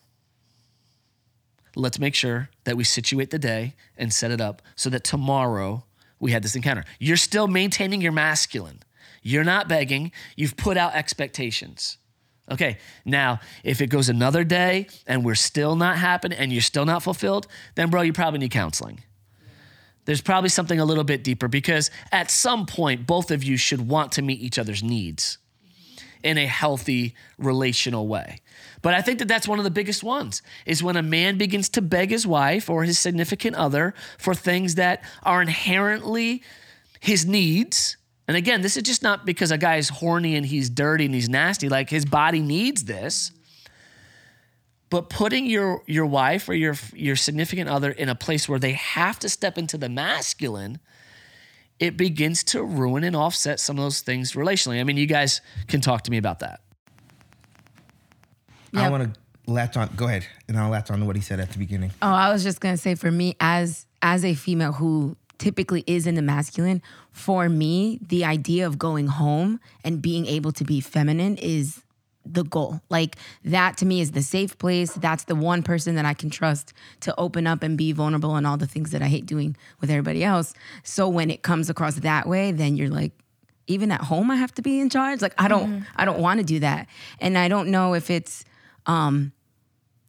let's 1.75 1.99
make 1.99 2.15
sure 2.15 2.49
that 2.63 2.77
we 2.77 2.83
situate 2.83 3.31
the 3.31 3.39
day 3.39 3.75
and 3.97 4.13
set 4.13 4.31
it 4.31 4.41
up 4.41 4.61
so 4.75 4.89
that 4.89 5.03
tomorrow 5.03 5.83
we 6.19 6.31
had 6.31 6.43
this 6.43 6.55
encounter. 6.55 6.85
You're 6.99 7.17
still 7.17 7.47
maintaining 7.47 8.01
your 8.01 8.11
masculine. 8.11 8.79
You're 9.21 9.43
not 9.43 9.67
begging. 9.67 10.11
You've 10.35 10.55
put 10.55 10.77
out 10.77 10.93
expectations. 10.93 11.97
Okay, 12.51 12.77
now 13.05 13.39
if 13.63 13.81
it 13.81 13.87
goes 13.87 14.07
another 14.07 14.43
day 14.43 14.87
and 15.07 15.25
we're 15.25 15.35
still 15.35 15.75
not 15.75 15.97
happening 15.97 16.37
and 16.37 16.53
you're 16.53 16.61
still 16.61 16.85
not 16.85 17.01
fulfilled, 17.01 17.47
then 17.73 17.89
bro, 17.89 18.01
you 18.01 18.13
probably 18.13 18.39
need 18.39 18.51
counseling. 18.51 19.01
There's 20.05 20.21
probably 20.21 20.49
something 20.49 20.79
a 20.79 20.85
little 20.85 21.03
bit 21.03 21.23
deeper 21.23 21.47
because 21.47 21.89
at 22.11 22.29
some 22.29 22.67
point, 22.67 23.07
both 23.07 23.31
of 23.31 23.43
you 23.43 23.57
should 23.57 23.87
want 23.87 24.11
to 24.13 24.21
meet 24.21 24.39
each 24.39 24.59
other's 24.59 24.83
needs 24.83 25.39
in 26.23 26.37
a 26.37 26.45
healthy 26.45 27.15
relational 27.39 28.07
way. 28.07 28.41
But 28.85 28.93
I 28.93 29.01
think 29.01 29.17
that 29.17 29.27
that's 29.27 29.47
one 29.47 29.57
of 29.57 29.63
the 29.65 29.71
biggest 29.71 30.03
ones 30.03 30.43
is 30.67 30.83
when 30.83 30.95
a 30.95 31.01
man 31.01 31.39
begins 31.39 31.69
to 31.69 31.81
beg 31.81 32.11
his 32.11 32.27
wife 32.27 32.69
or 32.69 32.83
his 32.83 32.99
significant 32.99 33.55
other 33.55 33.95
for 34.19 34.35
things 34.35 34.75
that 34.75 35.03
are 35.23 35.41
inherently 35.41 36.43
his 36.99 37.25
needs. 37.25 37.97
And 38.27 38.37
again, 38.37 38.61
this 38.61 38.77
is 38.77 38.83
just 38.83 39.01
not 39.01 39.25
because 39.25 39.49
a 39.49 39.57
guy 39.57 39.77
is 39.77 39.89
horny 39.89 40.35
and 40.35 40.45
he's 40.45 40.69
dirty 40.69 41.05
and 41.05 41.15
he's 41.15 41.27
nasty, 41.27 41.67
like 41.67 41.89
his 41.89 42.05
body 42.05 42.41
needs 42.41 42.83
this. 42.83 43.31
But 44.91 45.09
putting 45.09 45.47
your 45.47 45.81
your 45.87 46.05
wife 46.05 46.47
or 46.47 46.53
your 46.53 46.75
your 46.93 47.15
significant 47.15 47.67
other 47.67 47.89
in 47.89 48.07
a 48.07 48.13
place 48.13 48.47
where 48.47 48.59
they 48.59 48.73
have 48.73 49.17
to 49.17 49.29
step 49.29 49.57
into 49.57 49.79
the 49.79 49.89
masculine, 49.89 50.77
it 51.79 51.97
begins 51.97 52.43
to 52.43 52.63
ruin 52.63 53.03
and 53.03 53.15
offset 53.15 53.59
some 53.59 53.79
of 53.79 53.83
those 53.83 54.01
things 54.01 54.33
relationally. 54.33 54.79
I 54.79 54.83
mean, 54.83 54.97
you 54.97 55.07
guys 55.07 55.41
can 55.67 55.81
talk 55.81 56.03
to 56.03 56.11
me 56.11 56.19
about 56.19 56.37
that. 56.41 56.59
I 58.83 58.89
want 58.89 59.13
to 59.13 59.51
latch 59.51 59.77
on. 59.77 59.89
Go 59.95 60.07
ahead, 60.07 60.25
and 60.47 60.57
I'll 60.57 60.69
latch 60.69 60.91
on 60.91 60.99
to 60.99 61.05
what 61.05 61.15
he 61.15 61.21
said 61.21 61.39
at 61.39 61.51
the 61.51 61.57
beginning. 61.57 61.91
Oh, 62.01 62.07
I 62.07 62.31
was 62.31 62.43
just 62.43 62.59
gonna 62.59 62.77
say 62.77 62.95
for 62.95 63.11
me 63.11 63.35
as 63.39 63.85
as 64.01 64.23
a 64.23 64.33
female 64.33 64.73
who 64.73 65.15
typically 65.37 65.83
is 65.87 66.07
in 66.07 66.15
the 66.15 66.21
masculine, 66.21 66.81
for 67.11 67.49
me, 67.49 67.99
the 68.07 68.25
idea 68.25 68.65
of 68.65 68.79
going 68.79 69.07
home 69.07 69.59
and 69.83 70.01
being 70.01 70.25
able 70.25 70.51
to 70.53 70.63
be 70.63 70.79
feminine 70.79 71.37
is 71.37 71.81
the 72.25 72.43
goal. 72.43 72.81
Like 72.89 73.17
that 73.43 73.77
to 73.77 73.85
me 73.85 74.01
is 74.01 74.11
the 74.11 74.23
safe 74.23 74.57
place. 74.57 74.93
That's 74.93 75.25
the 75.25 75.35
one 75.35 75.63
person 75.63 75.95
that 75.95 76.05
I 76.05 76.13
can 76.13 76.29
trust 76.29 76.73
to 77.01 77.13
open 77.19 77.47
up 77.47 77.63
and 77.63 77.77
be 77.77 77.91
vulnerable 77.91 78.35
and 78.35 78.47
all 78.47 78.57
the 78.57 78.67
things 78.67 78.91
that 78.91 79.01
I 79.01 79.07
hate 79.07 79.25
doing 79.25 79.55
with 79.79 79.89
everybody 79.89 80.23
else. 80.23 80.53
So 80.83 81.07
when 81.07 81.29
it 81.29 81.43
comes 81.43 81.69
across 81.69 81.95
that 81.95 82.27
way, 82.27 82.51
then 82.51 82.75
you're 82.75 82.89
like 82.89 83.11
even 83.67 83.91
at 83.91 84.01
home 84.01 84.29
I 84.31 84.35
have 84.35 84.53
to 84.55 84.61
be 84.61 84.79
in 84.79 84.89
charge. 84.89 85.21
Like 85.21 85.35
I 85.37 85.47
don't 85.47 85.67
mm-hmm. 85.67 85.83
I 85.95 86.05
don't 86.05 86.19
want 86.19 86.39
to 86.39 86.45
do 86.45 86.59
that. 86.59 86.87
And 87.19 87.37
I 87.37 87.47
don't 87.47 87.69
know 87.69 87.93
if 87.93 88.09
it's 88.09 88.43
Um, 88.85 89.31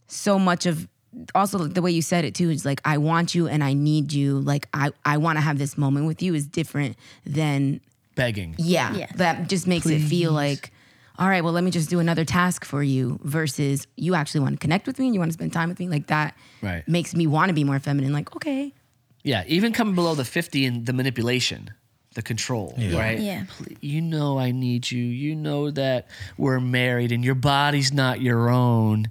so 0.09 0.39
much 0.39 0.67
of 0.67 0.89
also 1.35 1.59
the 1.67 1.81
way 1.83 1.91
you 1.91 2.03
said 2.03 2.25
it 2.25 2.35
too 2.35 2.51
is 2.51 2.65
like 2.65 2.81
I 2.85 2.99
want 2.99 3.35
you 3.35 3.49
and 3.49 3.65
I 3.65 3.73
need 3.73 4.13
you. 4.13 4.39
Like 4.41 4.69
I 4.75 4.91
I 5.05 5.17
want 5.17 5.39
to 5.39 5.41
have 5.41 5.59
this 5.59 5.79
moment 5.79 6.07
with 6.07 6.23
you 6.23 6.35
is 6.35 6.47
different 6.47 6.97
than 7.25 7.81
Begging. 8.15 8.55
yeah. 8.59 8.95
Yes. 8.95 9.13
That 9.17 9.49
just 9.49 9.67
makes 9.67 9.87
it 9.87 10.01
feel 10.01 10.33
like 10.33 10.73
all 11.19 11.29
right, 11.29 11.43
well 11.43 11.53
let 11.55 11.65
me 11.65 11.71
just 11.71 11.89
do 11.89 11.99
another 11.99 12.25
task 12.27 12.65
for 12.65 12.83
you 12.83 13.19
versus 13.23 13.87
you 13.97 14.15
actually 14.15 14.41
want 14.41 14.55
to 14.55 14.59
connect 14.59 14.87
with 14.87 14.99
me 14.99 15.07
and 15.07 15.15
you 15.15 15.21
want 15.21 15.31
to 15.31 15.35
spend 15.35 15.53
time 15.53 15.69
with 15.71 15.79
me 15.79 15.89
like 15.89 16.09
that. 16.09 16.37
Right. 16.63 16.87
Makes 16.87 17.15
me 17.15 17.27
want 17.27 17.49
to 17.49 17.55
be 17.55 17.65
more 17.65 17.79
feminine 17.79 18.13
like 18.13 18.35
okay. 18.37 18.75
Yeah, 19.23 19.43
even 19.49 19.73
coming 19.73 19.95
below 19.97 20.15
the 20.15 20.25
50 20.25 20.65
in 20.65 20.85
the 20.85 20.93
manipulation, 20.93 21.71
the 22.17 22.23
control, 22.23 22.75
right? 22.77 23.21
Yeah. 23.21 23.45
You 23.81 24.01
know 24.01 24.39
I 24.39 24.51
need 24.51 24.91
you. 24.91 25.03
You 25.03 25.37
know 25.37 25.71
that 25.71 26.09
we're 26.37 26.59
married 26.59 27.13
and 27.13 27.25
your 27.25 27.35
body's 27.37 27.93
not 27.93 28.21
your 28.21 28.49
own. 28.49 29.11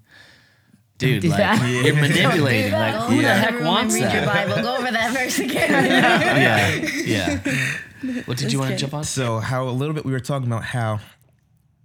Dude, 0.98 1.22
do 1.22 1.30
like 1.30 1.38
that. 1.38 1.86
you're 1.86 1.96
manipulating. 1.96 2.74
Like 2.74 2.96
who 2.96 3.16
in 3.18 3.22
the 3.22 3.34
heck 3.34 3.52
room 3.52 3.58
and 3.60 3.68
wants 3.68 3.94
read 3.94 4.12
your? 4.12 4.26
Bible. 4.26 4.56
Go 4.56 4.78
over 4.78 4.92
that 4.92 5.14
verse 5.14 5.40
again. 5.40 5.86
Yeah, 7.06 7.40
yeah. 8.02 8.24
What 8.26 8.38
did 8.38 8.52
you 8.52 8.60
want 8.60 8.72
to 8.72 8.78
jump 8.78 8.94
on? 8.96 9.04
So 9.04 9.40
how 9.40 9.70
a 9.70 9.72
little 9.72 9.94
bit 9.94 10.04
we 10.04 10.12
were 10.12 10.20
talking 10.20 10.48
about 10.48 10.64
how 10.64 11.00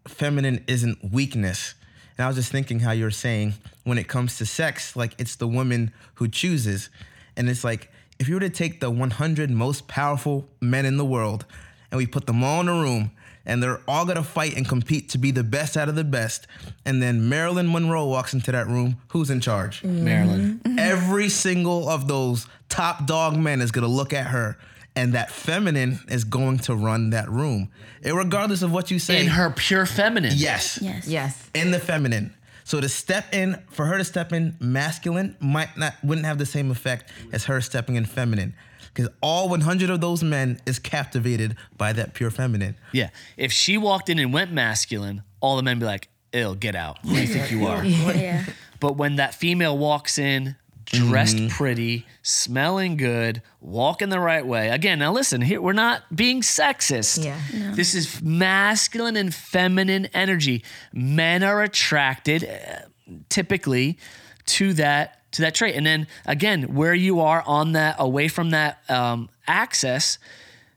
feminine 0.09 0.65
isn't 0.67 1.13
weakness. 1.13 1.75
And 2.17 2.25
I 2.25 2.29
was 2.29 2.37
just 2.37 2.51
thinking 2.51 2.81
how 2.81 2.93
you 2.93 3.05
were 3.05 3.11
saying 3.11 3.55
when 3.85 3.99
it 3.99 4.09
comes 4.09 4.39
to 4.39 4.47
sex, 4.47 4.97
like 4.97 5.15
it's 5.19 5.37
the 5.37 5.47
woman 5.47 5.93
who 6.15 6.29
chooses. 6.29 6.89
And 7.37 7.49
it's 7.49 7.63
like 7.63 7.91
if 8.21 8.29
you 8.29 8.35
were 8.35 8.41
to 8.41 8.51
take 8.51 8.81
the 8.81 8.91
100 8.91 9.51
most 9.51 9.89
powerful 9.89 10.47
men 10.61 10.85
in 10.85 10.99
the 10.99 11.05
world 11.05 11.47
and 11.91 11.99
we 11.99 12.07
put 12.07 12.27
them 12.27 12.45
all 12.45 12.61
in 12.61 12.69
a 12.69 12.73
room 12.73 13.11
and 13.47 13.63
they're 13.63 13.81
all 13.89 14.05
gonna 14.05 14.23
fight 14.23 14.55
and 14.57 14.69
compete 14.69 15.09
to 15.09 15.19
be 15.19 15.31
the 15.31 15.43
best 15.43 15.75
out 15.75 15.89
of 15.89 15.95
the 15.95 16.05
best, 16.05 16.47
and 16.85 17.03
then 17.03 17.29
Marilyn 17.29 17.73
Monroe 17.73 18.05
walks 18.07 18.35
into 18.35 18.53
that 18.53 18.67
room, 18.67 18.99
who's 19.09 19.31
in 19.31 19.41
charge? 19.41 19.83
Mm-hmm. 19.83 20.05
Marilyn. 20.05 20.61
Mm-hmm. 20.63 20.79
Every 20.79 21.31
single 21.31 21.89
of 21.89 22.07
those 22.07 22.47
top 22.69 23.07
dog 23.07 23.37
men 23.39 23.63
is 23.63 23.73
gonna 23.73 23.89
look 23.89 24.13
at 24.13 24.27
her, 24.27 24.59
and 24.95 25.15
that 25.15 25.31
feminine 25.31 26.01
is 26.09 26.23
going 26.25 26.59
to 26.59 26.75
run 26.75 27.11
that 27.11 27.31
room, 27.31 27.71
and 28.05 28.15
regardless 28.15 28.61
of 28.61 28.73
what 28.73 28.91
you 28.91 28.99
say. 28.99 29.21
In 29.21 29.29
her 29.29 29.51
pure 29.51 29.87
feminine. 29.87 30.35
yes, 30.37 30.79
yes. 30.83 31.09
Yes. 31.09 31.51
in 31.55 31.71
the 31.71 31.81
feminine. 31.81 32.35
So 32.71 32.81
to 32.81 32.89
step 32.89 33.35
in, 33.35 33.61
for 33.69 33.87
her 33.87 33.99
to 33.99 34.05
step 34.05 34.33
in 34.33 34.57
masculine, 34.61 35.37
might 35.41 35.77
not 35.77 35.95
wouldn't 36.05 36.25
have 36.25 36.39
the 36.39 36.47
same 36.47 36.71
effect 36.71 37.11
as 37.33 37.47
her 37.47 37.61
stepping 37.61 37.97
in 37.97 38.05
feminine, 38.05 38.55
because 38.95 39.11
all 39.21 39.49
100 39.49 39.91
of 39.91 40.01
those 40.01 40.23
men 40.23 40.61
is 40.67 40.79
captivated 40.79 41.57
by 41.77 41.93
that 41.95 42.15
pure 42.15 42.31
feminine. 42.31 42.77
Yeah. 42.93 43.11
If 43.37 43.51
she 43.51 43.77
walked 43.77 44.09
in 44.09 44.21
and 44.21 44.33
went 44.33 44.53
masculine, 44.53 45.25
all 45.41 45.57
the 45.57 45.65
men 45.65 45.81
be 45.81 45.85
like, 45.85 46.11
ill, 46.33 46.55
get 46.55 46.77
out. 46.77 46.99
Who 47.03 47.15
do 47.17 47.21
you 47.21 47.27
think 47.27 47.51
you 47.51 47.67
are? 47.67 47.85
Yeah. 47.85 48.45
But 48.79 48.97
when 48.97 49.17
that 49.17 49.35
female 49.35 49.77
walks 49.77 50.17
in, 50.17 50.55
dressed 50.91 51.49
pretty, 51.51 52.07
smelling 52.23 52.97
good, 52.97 53.43
walking 53.61 54.09
the 54.09 54.21
right 54.21 54.45
way. 54.45 54.71
Again, 54.71 54.99
now 54.99 55.13
listen, 55.13 55.41
here 55.41 55.61
we're 55.61 55.73
not 55.73 56.03
being 56.15 56.41
sexist. 56.41 57.25
Yeah. 57.25 57.41
This 57.75 57.95
is 57.95 58.21
masculine 58.23 59.17
and 59.17 59.35
feminine 59.35 60.07
energy. 60.07 60.65
Men 60.93 61.43
are 61.43 61.63
attracted 61.63 62.45
uh, 62.45 62.87
typically 63.29 63.99
to 64.47 64.73
that 64.75 65.17
to 65.33 65.43
that 65.43 65.55
trait. 65.55 65.77
And 65.77 65.87
then 65.87 66.09
again, 66.27 66.75
where 66.75 66.95
you 66.95 67.21
are 67.21 67.43
on 67.47 67.73
that 67.73 67.97
away 67.99 68.27
from 68.27 68.51
that 68.51 68.79
um, 68.91 69.29
axis 69.47 70.19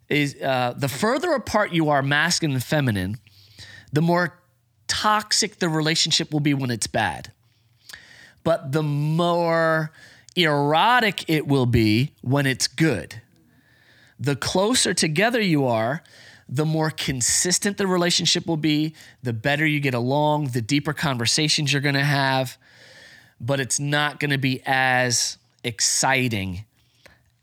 is 0.09 0.35
uh, 0.41 0.73
the 0.77 0.87
further 0.87 1.31
apart 1.31 1.71
you 1.71 1.89
are 1.89 2.03
masculine 2.03 2.53
and 2.53 2.63
feminine, 2.63 3.17
the 3.91 4.01
more 4.01 4.37
toxic 4.87 5.57
the 5.57 5.69
relationship 5.69 6.31
will 6.31 6.39
be 6.39 6.53
when 6.53 6.69
it's 6.69 6.85
bad. 6.85 7.31
But 8.43 8.71
the 8.71 8.83
more 8.83 9.91
erotic 10.35 11.29
it 11.29 11.47
will 11.47 11.65
be 11.65 12.13
when 12.21 12.45
it's 12.45 12.67
good. 12.67 13.21
The 14.19 14.35
closer 14.35 14.93
together 14.93 15.41
you 15.41 15.65
are, 15.65 16.03
the 16.49 16.65
more 16.65 16.89
consistent 16.89 17.77
the 17.77 17.87
relationship 17.87 18.45
will 18.45 18.57
be, 18.57 18.93
the 19.21 19.33
better 19.33 19.65
you 19.65 19.79
get 19.79 19.93
along, 19.93 20.47
the 20.49 20.61
deeper 20.61 20.93
conversations 20.93 21.71
you're 21.71 21.81
going 21.81 21.95
to 21.95 22.03
have, 22.03 22.57
but 23.39 23.59
it's 23.59 23.79
not 23.79 24.19
going 24.19 24.31
to 24.31 24.37
be 24.37 24.61
as 24.65 25.37
exciting 25.63 26.65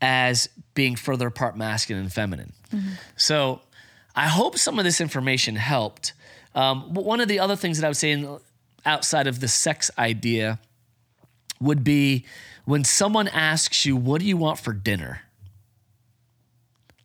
as 0.01 0.49
being 0.73 0.95
further 0.95 1.27
apart 1.27 1.57
masculine 1.57 2.03
and 2.03 2.13
feminine. 2.13 2.53
So 3.15 3.61
I 4.15 4.27
hope 4.27 4.57
some 4.57 4.79
of 4.79 4.85
this 4.85 5.01
information 5.01 5.55
helped. 5.55 6.13
Um, 6.55 6.89
but 6.91 7.03
one 7.03 7.21
of 7.21 7.27
the 7.27 7.39
other 7.39 7.55
things 7.55 7.79
that 7.79 7.85
I 7.85 7.89
would 7.89 7.97
say 7.97 8.11
in, 8.11 8.39
outside 8.85 9.27
of 9.27 9.39
the 9.39 9.47
sex 9.47 9.91
idea 9.97 10.59
would 11.61 11.83
be 11.83 12.25
when 12.65 12.83
someone 12.83 13.27
asks 13.27 13.85
you, 13.85 13.95
What 13.95 14.19
do 14.21 14.27
you 14.27 14.37
want 14.37 14.59
for 14.59 14.73
dinner? 14.73 15.21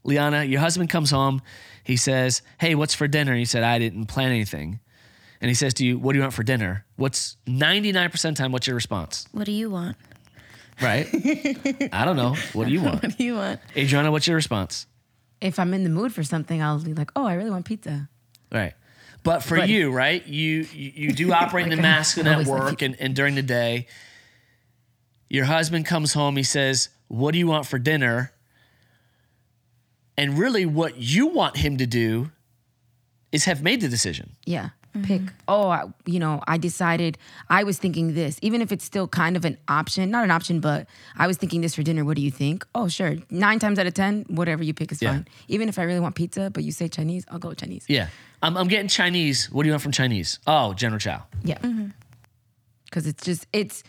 Liana, 0.04 0.44
your 0.44 0.60
husband 0.60 0.88
comes 0.90 1.10
home. 1.10 1.42
He 1.84 1.96
says, 1.96 2.42
Hey, 2.60 2.74
what's 2.74 2.94
for 2.94 3.08
dinner? 3.08 3.34
He 3.34 3.44
said, 3.44 3.62
I 3.62 3.78
didn't 3.78 4.06
plan 4.06 4.30
anything. 4.30 4.80
And 5.40 5.48
he 5.48 5.54
says 5.54 5.74
to 5.74 5.84
you, 5.84 5.98
What 5.98 6.12
do 6.12 6.18
you 6.18 6.22
want 6.22 6.34
for 6.34 6.42
dinner? 6.42 6.84
What's 6.96 7.36
99% 7.46 8.06
of 8.14 8.20
the 8.22 8.32
time, 8.34 8.52
what's 8.52 8.66
your 8.66 8.74
response? 8.76 9.26
What 9.32 9.44
do 9.46 9.52
you 9.52 9.70
want? 9.70 9.96
Right? 10.80 11.08
I 11.92 12.04
don't 12.04 12.16
know. 12.16 12.34
What 12.52 12.66
do 12.66 12.72
you 12.72 12.82
want? 12.82 13.02
What 13.02 13.16
do 13.16 13.24
you 13.24 13.34
want? 13.34 13.60
Adriana, 13.76 14.12
what's 14.12 14.26
your 14.26 14.36
response? 14.36 14.86
If 15.40 15.58
I'm 15.58 15.72
in 15.74 15.84
the 15.84 15.90
mood 15.90 16.12
for 16.12 16.22
something, 16.22 16.62
I'll 16.62 16.78
be 16.78 16.94
like, 16.94 17.10
oh, 17.16 17.26
I 17.26 17.34
really 17.34 17.50
want 17.50 17.64
pizza. 17.64 18.08
Right. 18.52 18.74
But 19.22 19.42
for 19.42 19.56
But- 19.56 19.68
you, 19.68 19.90
right? 19.90 20.26
You 20.26 20.66
you, 20.72 20.92
you 20.94 21.12
do 21.12 21.32
operate 21.42 21.64
in 21.64 21.70
the 21.70 21.76
Like, 21.76 21.82
masculine 21.82 22.28
at 22.28 22.32
always 22.34 22.48
like- 22.48 22.60
work 22.62 22.82
and, 22.82 22.96
and 23.00 23.14
during 23.16 23.34
the 23.34 23.42
day. 23.42 23.86
Your 25.28 25.44
husband 25.46 25.86
comes 25.86 26.12
home, 26.12 26.36
he 26.36 26.42
says, 26.42 26.88
What 27.08 27.32
do 27.32 27.38
you 27.38 27.46
want 27.46 27.66
for 27.66 27.78
dinner? 27.78 28.32
And 30.18 30.38
really 30.38 30.64
what 30.64 30.96
you 30.96 31.26
want 31.26 31.56
him 31.58 31.76
to 31.78 31.86
do 31.86 32.30
is 33.32 33.44
have 33.44 33.62
made 33.62 33.80
the 33.80 33.88
decision. 33.88 34.36
Yeah. 34.46 34.70
Mm-hmm. 34.94 35.04
Pick. 35.04 35.20
Oh, 35.46 35.68
I, 35.68 35.82
you 36.06 36.18
know, 36.18 36.42
I 36.46 36.56
decided 36.56 37.18
I 37.50 37.64
was 37.64 37.76
thinking 37.78 38.14
this, 38.14 38.38
even 38.40 38.62
if 38.62 38.72
it's 38.72 38.84
still 38.84 39.06
kind 39.08 39.36
of 39.36 39.44
an 39.44 39.58
option, 39.68 40.10
not 40.10 40.24
an 40.24 40.30
option, 40.30 40.60
but 40.60 40.86
I 41.18 41.26
was 41.26 41.36
thinking 41.36 41.60
this 41.60 41.74
for 41.74 41.82
dinner. 41.82 42.02
What 42.02 42.16
do 42.16 42.22
you 42.22 42.30
think? 42.30 42.66
Oh, 42.74 42.88
sure. 42.88 43.16
Nine 43.28 43.58
times 43.58 43.78
out 43.78 43.86
of 43.86 43.92
10, 43.92 44.24
whatever 44.28 44.62
you 44.62 44.72
pick 44.72 44.90
is 44.90 45.02
Yeah. 45.02 45.10
fine. 45.12 45.28
Even 45.48 45.68
if 45.68 45.78
I 45.78 45.82
really 45.82 46.00
want 46.00 46.14
pizza, 46.14 46.50
but 46.50 46.64
you 46.64 46.72
say 46.72 46.88
Chinese, 46.88 47.26
I'll 47.30 47.38
go 47.38 47.50
with 47.50 47.58
Chinese. 47.58 47.84
Yeah. 47.88 48.08
I'm, 48.42 48.56
I'm 48.56 48.68
getting 48.68 48.88
Chinese. 48.88 49.50
What 49.50 49.64
do 49.64 49.66
you 49.68 49.72
want 49.74 49.82
from 49.82 49.92
Chinese? 49.92 50.38
Oh, 50.46 50.72
General 50.72 50.98
Chow. 51.00 51.24
Yeah. 51.44 51.58
Mm-hmm. 51.58 51.88
Because 52.86 53.06
it's 53.06 53.22
just, 53.22 53.46
it's, 53.52 53.82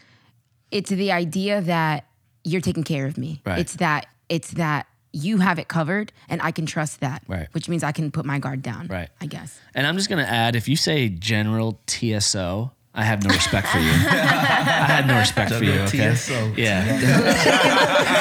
it's 0.71 0.89
the 0.89 1.11
idea 1.11 1.61
that 1.61 2.05
you're 2.43 2.61
taking 2.61 2.83
care 2.83 3.05
of 3.05 3.17
me. 3.17 3.41
Right. 3.45 3.59
It's 3.59 3.75
that, 3.75 4.07
it's 4.29 4.51
that 4.51 4.87
you 5.13 5.37
have 5.37 5.57
it 5.59 5.67
covered 5.67 6.11
and 6.29 6.41
I 6.41 6.51
can 6.51 6.65
trust 6.65 6.99
that. 6.99 7.23
Right. 7.27 7.47
Which 7.53 7.67
means 7.69 7.83
I 7.83 7.91
can 7.91 8.11
put 8.11 8.25
my 8.25 8.39
guard 8.39 8.61
down. 8.61 8.87
Right. 8.87 9.09
I 9.19 9.25
guess. 9.25 9.59
And 9.73 9.87
I'm 9.87 9.95
just 9.97 10.09
gonna 10.09 10.23
add, 10.23 10.55
if 10.55 10.67
you 10.67 10.75
say 10.75 11.09
General 11.09 11.79
TSO, 11.87 12.71
I 12.97 13.03
have 13.03 13.23
no 13.23 13.29
respect 13.29 13.67
for 13.67 13.77
you. 13.77 13.91
I 13.91 14.87
have 14.89 15.05
no 15.05 15.19
respect 15.19 15.53
for 15.53 15.63
you. 15.63 15.81
Okay. 15.81 16.15
TSO. 16.15 16.53
Yeah. 16.57 16.83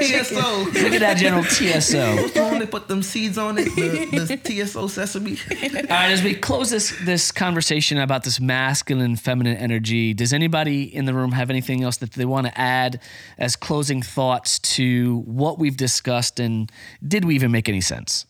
TSO. 0.00 0.64
Look 0.64 0.92
at 0.92 0.98
that 0.98 1.16
General 1.16 1.44
TSO. 1.44 2.50
When 2.50 2.58
they 2.58 2.66
put 2.66 2.88
them 2.88 3.00
seeds 3.00 3.38
on 3.38 3.58
it, 3.58 3.66
the, 3.76 4.26
the 4.26 4.64
TSO 4.66 4.88
sesame. 4.88 5.38
All 5.52 5.82
right, 5.88 6.10
as 6.10 6.20
we 6.20 6.34
close 6.34 6.70
this 6.70 6.98
this 7.04 7.30
conversation 7.30 7.98
about 7.98 8.24
this 8.24 8.40
masculine 8.40 9.04
and 9.04 9.20
feminine 9.20 9.56
energy, 9.56 10.14
does 10.14 10.32
anybody 10.32 10.82
in 10.82 11.04
the 11.04 11.14
room 11.14 11.30
have 11.30 11.48
anything 11.48 11.84
else 11.84 11.98
that 11.98 12.14
they 12.14 12.24
want 12.24 12.48
to 12.48 12.60
add 12.60 13.00
as 13.38 13.54
closing 13.54 14.02
thoughts 14.02 14.58
to 14.58 15.20
what 15.26 15.60
we've 15.60 15.76
discussed 15.76 16.40
and 16.40 16.72
did 17.06 17.24
we 17.24 17.36
even 17.36 17.52
make 17.52 17.68
any 17.68 17.80
sense? 17.80 18.26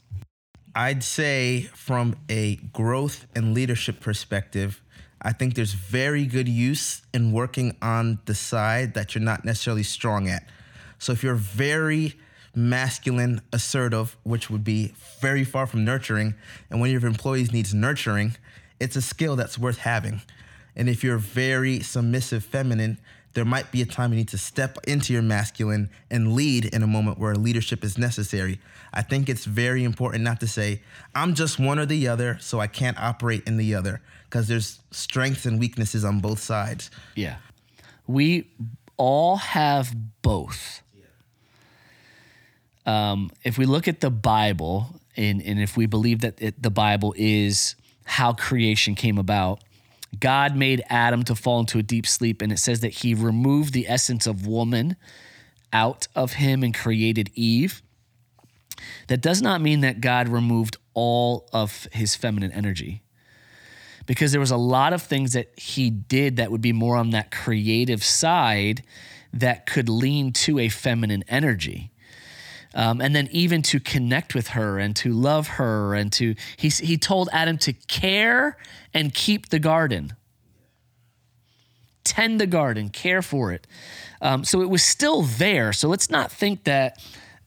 I'd 0.75 1.03
say 1.03 1.63
from 1.75 2.17
a 2.29 2.57
growth 2.57 3.27
and 3.35 3.55
leadership 3.55 4.01
perspective, 4.01 4.83
I 5.23 5.33
think 5.33 5.55
there's 5.55 5.75
very 5.75 6.25
good 6.25 6.49
use 6.49 7.03
in 7.13 7.33
working 7.33 7.77
on 7.83 8.19
the 8.25 8.35
side 8.35 8.95
that 8.95 9.15
you're 9.15 9.23
not 9.23 9.45
necessarily 9.45 9.83
strong 9.83 10.29
at. 10.29 10.45
So 10.99 11.13
if 11.13 11.23
you're 11.23 11.35
very 11.35 12.15
masculine, 12.55 13.41
assertive, 13.53 14.17
which 14.23 14.51
would 14.51 14.65
be 14.65 14.95
very 15.21 15.45
far 15.45 15.67
from 15.67 15.85
nurturing, 15.85 16.35
and 16.71 16.81
one 16.81 16.89
of 16.89 17.03
your 17.03 17.11
employees 17.11 17.53
needs 17.53 17.75
nurturing, 17.75 18.37
it's 18.81 18.97
a 18.97 19.03
skill 19.03 19.37
that's 19.37 19.59
worth 19.59 19.79
having. 19.79 20.23
And 20.75 20.89
if 20.89 21.05
you're 21.05 21.19
very 21.19 21.81
submissive, 21.81 22.45
feminine, 22.45 22.99
there 23.33 23.45
might 23.45 23.71
be 23.71 23.83
a 23.83 23.87
time 23.87 24.13
you 24.13 24.19
need 24.19 24.29
to 24.29 24.39
step 24.39 24.79
into 24.89 25.13
your 25.13 25.23
masculine 25.23 25.91
and 26.11 26.33
lead 26.35 26.65
in 26.65 26.83
a 26.83 26.87
moment 26.87 27.19
where 27.19 27.35
leadership 27.37 27.85
is 27.85 27.97
necessary. 27.97 28.59
I 28.93 29.03
think 29.03 29.29
it's 29.29 29.45
very 29.45 29.85
important 29.85 30.25
not 30.25 30.41
to 30.41 30.49
say, 30.49 30.83
I'm 31.15 31.35
just 31.35 31.61
one 31.61 31.79
or 31.79 31.87
the 31.87 32.09
other, 32.09 32.39
so 32.41 32.59
I 32.59 32.67
can't 32.67 32.99
operate 32.99 33.47
in 33.47 33.57
the 33.57 33.75
other, 33.75 34.01
because 34.31 34.47
there's 34.47 34.81
strengths 34.93 35.45
and 35.45 35.59
weaknesses 35.59 36.05
on 36.05 36.21
both 36.21 36.39
sides. 36.39 36.91
Yeah. 37.17 37.37
We 38.07 38.49
all 38.97 39.37
have 39.37 39.95
both. 40.23 40.83
Um, 42.87 43.31
if 43.45 43.59
we 43.59 43.67
look 43.67 43.89
at 43.89 44.01
the 44.01 44.11
Bible 44.11 45.01
and, 45.17 45.43
and 45.43 45.61
if 45.61 45.77
we 45.77 45.87
believe 45.87 46.21
that 46.21 46.41
it, 46.41 46.63
the 46.63 46.71
Bible 46.71 47.13
is 47.17 47.75
how 48.05 48.33
creation 48.33 48.95
came 48.95 49.19
about, 49.19 49.63
God 50.19 50.57
made 50.57 50.83
Adam 50.89 51.25
to 51.25 51.35
fall 51.35 51.61
into 51.61 51.79
a 51.79 51.83
deep 51.83 52.07
sleep, 52.07 52.43
and 52.43 52.51
it 52.51 52.59
says 52.59 52.81
that 52.81 52.95
he 52.95 53.15
removed 53.15 53.73
the 53.73 53.89
essence 53.89 54.27
of 54.27 54.47
woman 54.47 54.97
out 55.73 56.09
of 56.17 56.35
him 56.35 56.65
and 56.65 56.75
created 56.75 57.31
Eve. 57.35 57.83
That 59.09 59.21
does 59.21 59.43
not 59.43 59.61
mean 59.61 59.81
that 59.81 60.01
God 60.01 60.29
removed 60.29 60.79
all 60.95 61.49
of 61.53 61.87
his 61.93 62.17
feminine 62.17 62.51
energy 62.51 63.03
because 64.11 64.33
there 64.33 64.41
was 64.41 64.51
a 64.51 64.57
lot 64.57 64.93
of 64.93 65.01
things 65.01 65.35
that 65.35 65.57
he 65.57 65.89
did 65.89 66.35
that 66.35 66.51
would 66.51 66.61
be 66.61 66.73
more 66.73 66.97
on 66.97 67.11
that 67.11 67.31
creative 67.31 68.03
side 68.03 68.83
that 69.33 69.67
could 69.67 69.89
lean 69.89 70.33
to 70.33 70.59
a 70.59 70.69
feminine 70.69 71.23
energy. 71.29 71.93
Um, 72.75 73.01
and 73.01 73.15
then 73.15 73.29
even 73.31 73.63
to 73.63 73.79
connect 73.79 74.35
with 74.35 74.49
her 74.49 74.81
and 74.81 74.97
to 74.97 75.13
love 75.13 75.47
her 75.47 75.95
and 75.95 76.13
to 76.15 76.35
he, 76.57 76.71
he 76.71 76.99
told 76.99 77.29
adam 77.33 77.57
to 77.59 77.73
care 77.73 78.57
and 78.93 79.15
keep 79.15 79.51
the 79.51 79.61
garden. 79.61 80.17
Tend 82.03 82.41
the 82.41 82.49
garden 82.49 82.89
care 82.89 83.23
for 83.23 83.53
it. 83.53 83.69
Um, 84.21 84.43
so 84.43 84.61
it 84.61 84.69
was 84.69 84.83
still 84.83 85.23
there. 85.23 85.73
So 85.73 85.87
let's 85.87 86.11
not 86.11 86.33
think 86.33 86.65
that 86.65 87.01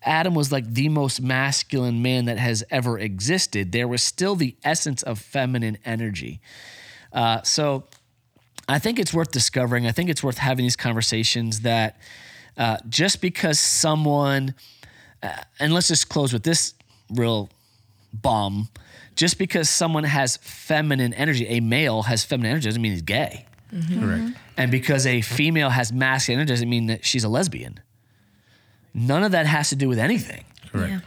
adam 0.06 0.34
was 0.34 0.52
like 0.52 0.66
the 0.74 0.90
most 0.90 1.22
masculine 1.22 2.02
man 2.02 2.26
that 2.26 2.38
has 2.38 2.64
ever 2.70 2.98
existed 3.00 3.72
there 3.72 3.88
was 3.88 4.02
still 4.02 4.36
the 4.36 4.56
essence 4.64 5.04
of 5.04 5.20
feminine 5.20 5.78
energy 5.86 6.40
uh, 7.14 7.42
so 7.44 7.84
I 8.68 8.80
think 8.80 9.00
it's 9.00 9.14
worth 9.14 9.32
discovering. 9.32 9.86
I 9.86 9.92
think 9.92 10.10
it's 10.10 10.24
worth 10.24 10.38
having 10.38 10.64
these 10.64 10.76
conversations 10.76 11.62
that 11.62 11.98
uh, 12.58 12.78
just 12.88 13.22
because 13.22 13.60
someone, 13.60 14.56
uh, 15.22 15.36
and 15.60 15.74
let's 15.74 15.90
just 15.90 16.10
close 16.10 16.32
with 16.32 16.44
this 16.44 16.74
real 17.10 17.50
bomb, 18.14 18.70
just 19.16 19.38
because 19.38 19.70
someone 19.70 20.04
has 20.04 20.38
feminine 20.38 21.14
energy, 21.14 21.48
a 21.48 21.60
male 21.60 22.04
has 22.04 22.24
feminine 22.24 22.52
energy 22.52 22.70
doesn't 22.70 22.82
mean 22.82 22.94
he's 22.94 23.02
gay. 23.02 23.46
Correct. 24.00 24.38
And 24.56 24.72
because 24.72 25.08
a 25.08 25.22
female 25.22 25.70
has 25.70 25.92
masculine 25.92 26.40
energy 26.40 26.54
doesn't 26.54 26.70
mean 26.70 26.88
that 26.88 27.04
she's 27.04 27.24
a 27.24 27.30
lesbian. 27.30 27.80
None 28.94 29.24
of 29.24 29.32
that 29.32 29.46
has 29.46 29.70
to 29.70 29.76
do 29.76 29.90
with 29.90 30.00
anything. 30.00 30.44
Correct. 30.72 30.92
Yeah. 30.92 31.00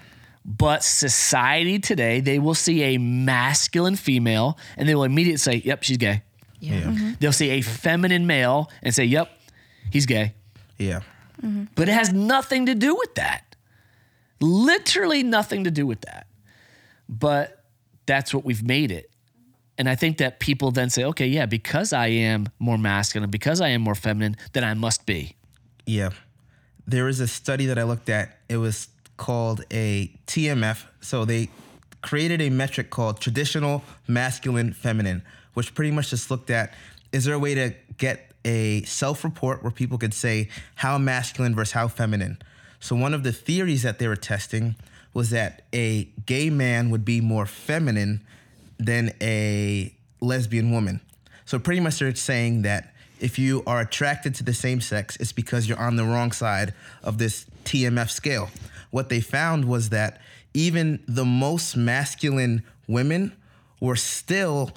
But 0.44 0.84
society 0.84 1.78
today, 1.78 2.20
they 2.20 2.38
will 2.38 2.54
see 2.54 2.82
a 2.94 2.98
masculine 2.98 3.96
female 3.96 4.58
and 4.76 4.88
they 4.88 4.94
will 4.94 5.04
immediately 5.04 5.38
say, 5.38 5.56
yep, 5.56 5.82
she's 5.82 5.96
gay. 5.96 6.22
Yeah. 6.60 6.74
Yeah. 6.74 6.82
Mm-hmm. 6.82 7.10
They'll 7.18 7.32
see 7.32 7.50
a 7.50 7.60
feminine 7.62 8.26
male 8.26 8.70
and 8.82 8.94
say, 8.94 9.04
yep, 9.04 9.30
he's 9.90 10.06
gay. 10.06 10.34
Yeah. 10.78 11.00
Mm-hmm. 11.42 11.64
But 11.74 11.88
it 11.88 11.92
has 11.92 12.12
nothing 12.12 12.66
to 12.66 12.74
do 12.74 12.94
with 12.94 13.14
that. 13.16 13.56
Literally 14.40 15.22
nothing 15.22 15.64
to 15.64 15.70
do 15.70 15.86
with 15.86 16.02
that. 16.02 16.26
But 17.08 17.64
that's 18.06 18.32
what 18.32 18.44
we've 18.44 18.62
made 18.62 18.90
it. 18.90 19.10
And 19.78 19.88
I 19.88 19.94
think 19.94 20.18
that 20.18 20.40
people 20.40 20.70
then 20.70 20.90
say, 20.90 21.04
okay, 21.04 21.26
yeah, 21.26 21.46
because 21.46 21.92
I 21.92 22.06
am 22.06 22.48
more 22.58 22.78
masculine, 22.78 23.30
because 23.30 23.60
I 23.60 23.68
am 23.68 23.82
more 23.82 23.94
feminine, 23.94 24.36
then 24.52 24.64
I 24.64 24.74
must 24.74 25.06
be. 25.06 25.36
Yeah. 25.86 26.10
There 26.86 27.08
is 27.08 27.20
a 27.20 27.26
study 27.26 27.66
that 27.66 27.78
I 27.78 27.82
looked 27.82 28.08
at. 28.08 28.38
It 28.48 28.58
was 28.58 28.88
called 29.16 29.64
a 29.70 30.08
TMF. 30.26 30.84
So 31.00 31.24
they 31.24 31.48
created 32.02 32.40
a 32.40 32.50
metric 32.50 32.90
called 32.90 33.20
traditional 33.20 33.82
masculine 34.06 34.72
feminine, 34.72 35.22
which 35.54 35.74
pretty 35.74 35.90
much 35.90 36.10
just 36.10 36.30
looked 36.30 36.50
at 36.50 36.72
is 37.12 37.24
there 37.24 37.34
a 37.34 37.38
way 37.38 37.54
to 37.54 37.74
get 37.98 38.32
a 38.44 38.82
self 38.82 39.24
report 39.24 39.62
where 39.62 39.72
people 39.72 39.98
could 39.98 40.14
say 40.14 40.48
how 40.76 40.98
masculine 40.98 41.54
versus 41.54 41.72
how 41.72 41.88
feminine? 41.88 42.38
So 42.78 42.94
one 42.94 43.14
of 43.14 43.22
the 43.22 43.32
theories 43.32 43.82
that 43.82 43.98
they 43.98 44.06
were 44.06 44.16
testing 44.16 44.76
was 45.14 45.30
that 45.30 45.62
a 45.72 46.04
gay 46.26 46.50
man 46.50 46.90
would 46.90 47.04
be 47.04 47.20
more 47.20 47.46
feminine 47.46 48.20
than 48.78 49.14
a 49.20 49.94
lesbian 50.20 50.70
woman. 50.70 51.00
So 51.46 51.58
pretty 51.58 51.80
much 51.80 51.98
they're 51.98 52.14
saying 52.14 52.62
that 52.62 52.92
if 53.20 53.38
you 53.38 53.62
are 53.66 53.80
attracted 53.80 54.34
to 54.36 54.44
the 54.44 54.54
same 54.54 54.80
sex, 54.80 55.16
it's 55.16 55.32
because 55.32 55.68
you're 55.68 55.78
on 55.78 55.96
the 55.96 56.04
wrong 56.04 56.32
side 56.32 56.74
of 57.02 57.18
this 57.18 57.46
TMF 57.64 58.10
scale. 58.10 58.50
What 58.90 59.08
they 59.08 59.20
found 59.20 59.64
was 59.66 59.90
that 59.90 60.20
even 60.54 61.02
the 61.06 61.24
most 61.24 61.76
masculine 61.76 62.62
women 62.88 63.32
were 63.80 63.96
still 63.96 64.70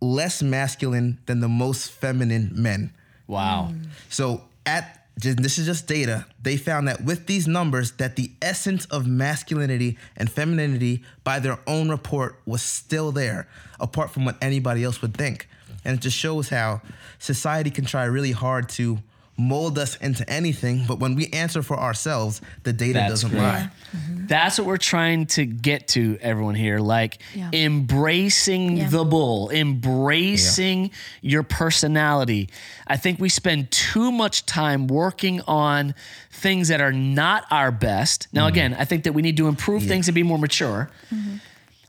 less 0.00 0.42
masculine 0.42 1.18
than 1.26 1.40
the 1.40 1.48
most 1.48 1.90
feminine 1.90 2.50
men. 2.54 2.92
Wow. 3.26 3.70
Mm. 3.72 3.88
So 4.08 4.42
at 4.64 4.94
this 5.16 5.58
is 5.58 5.66
just 5.66 5.88
data. 5.88 6.26
They 6.40 6.56
found 6.56 6.86
that 6.86 7.02
with 7.02 7.26
these 7.26 7.48
numbers, 7.48 7.92
that 7.92 8.14
the 8.14 8.30
essence 8.40 8.84
of 8.86 9.06
masculinity 9.06 9.98
and 10.16 10.30
femininity, 10.30 11.02
by 11.24 11.40
their 11.40 11.58
own 11.66 11.88
report, 11.88 12.40
was 12.46 12.62
still 12.62 13.10
there, 13.10 13.48
apart 13.80 14.10
from 14.10 14.24
what 14.24 14.36
anybody 14.40 14.84
else 14.84 15.02
would 15.02 15.16
think. 15.16 15.48
And 15.88 15.96
it 15.98 16.02
just 16.02 16.18
shows 16.18 16.50
how 16.50 16.82
society 17.18 17.70
can 17.70 17.86
try 17.86 18.04
really 18.04 18.32
hard 18.32 18.68
to 18.70 18.98
mold 19.38 19.78
us 19.78 19.96
into 19.98 20.28
anything, 20.28 20.84
but 20.86 20.98
when 20.98 21.14
we 21.14 21.28
answer 21.28 21.62
for 21.62 21.78
ourselves, 21.78 22.40
the 22.64 22.72
data 22.72 22.94
That's 22.94 23.10
doesn't 23.10 23.30
great. 23.30 23.40
lie. 23.40 23.70
Mm-hmm. 23.96 24.26
That's 24.26 24.58
what 24.58 24.66
we're 24.66 24.76
trying 24.78 25.26
to 25.26 25.46
get 25.46 25.86
to, 25.88 26.18
everyone 26.20 26.56
here. 26.56 26.80
Like 26.80 27.18
Yeah. 27.34 27.48
embracing 27.52 28.76
Yeah. 28.76 28.88
the 28.88 29.04
bull, 29.04 29.48
embracing 29.50 30.90
your 31.22 31.44
personality. 31.44 32.50
I 32.86 32.96
think 32.96 33.20
we 33.20 33.28
spend 33.28 33.70
too 33.70 34.10
much 34.10 34.44
time 34.44 34.88
working 34.88 35.40
on 35.46 35.94
things 36.32 36.68
that 36.68 36.80
are 36.80 36.92
not 36.92 37.44
our 37.50 37.70
best. 37.70 38.26
Now, 38.32 38.42
mm-hmm. 38.42 38.48
again, 38.48 38.76
I 38.78 38.84
think 38.84 39.04
that 39.04 39.12
we 39.12 39.22
need 39.22 39.36
to 39.36 39.46
improve 39.48 39.84
things 39.84 40.08
and 40.08 40.14
be 40.16 40.22
more 40.24 40.38
mature. 40.38 40.90
Mm-hmm. 41.14 41.36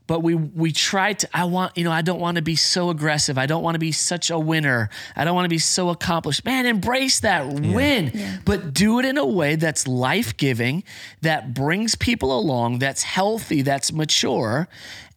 But 0.10 0.24
we 0.24 0.34
we 0.34 0.72
try 0.72 1.14
to. 1.14 1.30
I 1.32 1.43
want 1.43 1.78
you 1.78 1.84
know. 1.84 1.91
I 1.91 2.01
don't 2.01 2.20
want 2.20 2.38
to 2.38 2.41
be 2.41 2.55
so 2.55 2.89
aggressive. 2.89 3.38
I 3.38 3.45
don't 3.45 3.62
want 3.62 3.76
to 3.76 3.80
be 3.80 3.91
such 3.91 4.32
a 4.32 4.39
winner. 4.39 4.89
I 5.16 5.24
don't 5.24 5.36
want 5.36 5.45
to 5.45 5.49
be 5.49 5.60
so 5.60 5.89
accomplished. 5.89 6.43
Man, 6.43 6.66
embrace 6.66 7.20
that 7.20 7.45
win, 7.45 8.41
but 8.43 8.74
do 8.74 8.97
it 8.97 9.05
in 9.05 9.20
a 9.20 9.26
way 9.26 9.55
that's 9.55 9.88
life 9.88 10.36
giving, 10.36 10.84
that 11.22 11.53
brings 11.53 11.93
people 11.93 12.38
along, 12.38 12.80
that's 12.80 13.03
healthy, 13.03 13.62
that's 13.62 13.93
mature, 13.93 14.68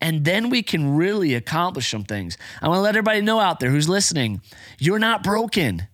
and 0.03 0.27
then 0.27 0.51
we 0.51 0.63
can 0.63 0.95
really 0.95 1.35
accomplish 1.35 1.91
some 1.91 2.05
things. 2.05 2.37
I 2.61 2.69
want 2.69 2.77
to 2.77 2.83
let 2.83 2.91
everybody 2.91 3.23
know 3.23 3.41
out 3.41 3.61
there 3.61 3.71
who's 3.71 3.89
listening, 3.89 4.43
you're 4.79 4.99
not 5.01 5.23
broken 5.25 5.89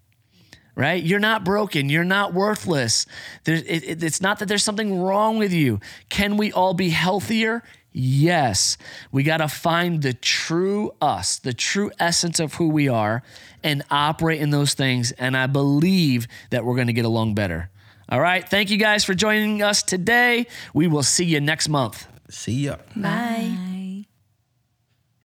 right? 0.75 1.03
You're 1.03 1.19
not 1.19 1.43
broken. 1.45 1.89
You're 1.89 2.05
not 2.05 2.35
worthless. 2.35 3.05
It, 3.45 3.65
it- 3.67 4.03
it's 4.05 4.21
not 4.21 4.39
that 4.39 4.47
there's 4.47 4.63
something 4.63 5.01
wrong 5.03 5.37
with 5.37 5.53
you. 5.53 5.81
Can 6.09 6.37
we 6.37 6.53
all 6.53 6.73
be 6.73 6.91
healthier? 6.91 7.65
Yes. 7.99 8.79
We 9.11 9.25
got 9.25 9.39
to 9.39 9.49
find 9.49 10.03
the 10.03 10.13
true 10.13 10.93
us, 11.01 11.39
the 11.39 11.53
true 11.53 11.91
essence 11.99 12.39
of 12.39 12.55
who 12.55 12.69
we 12.69 12.89
are, 12.89 13.25
and 13.65 13.83
operate 13.91 14.41
in 14.41 14.51
those 14.51 14.75
things. 14.75 15.11
And 15.13 15.37
I 15.37 15.49
believe 15.49 16.29
that 16.51 16.65
we're 16.65 16.77
going 16.77 16.87
to 16.87 16.93
get 16.93 17.05
along 17.05 17.35
better. 17.35 17.71
All 18.09 18.21
right. 18.21 18.49
Thank 18.49 18.71
you 18.71 18.77
guys 18.77 19.05
for 19.05 19.15
joining 19.15 19.63
us 19.63 19.83
today. 19.83 20.47
We 20.73 20.87
will 20.87 21.03
see 21.03 21.25
you 21.25 21.41
next 21.41 21.69
month. 21.69 22.07
See 22.31 22.67
ya. 22.67 22.77
Bye. 22.95 23.78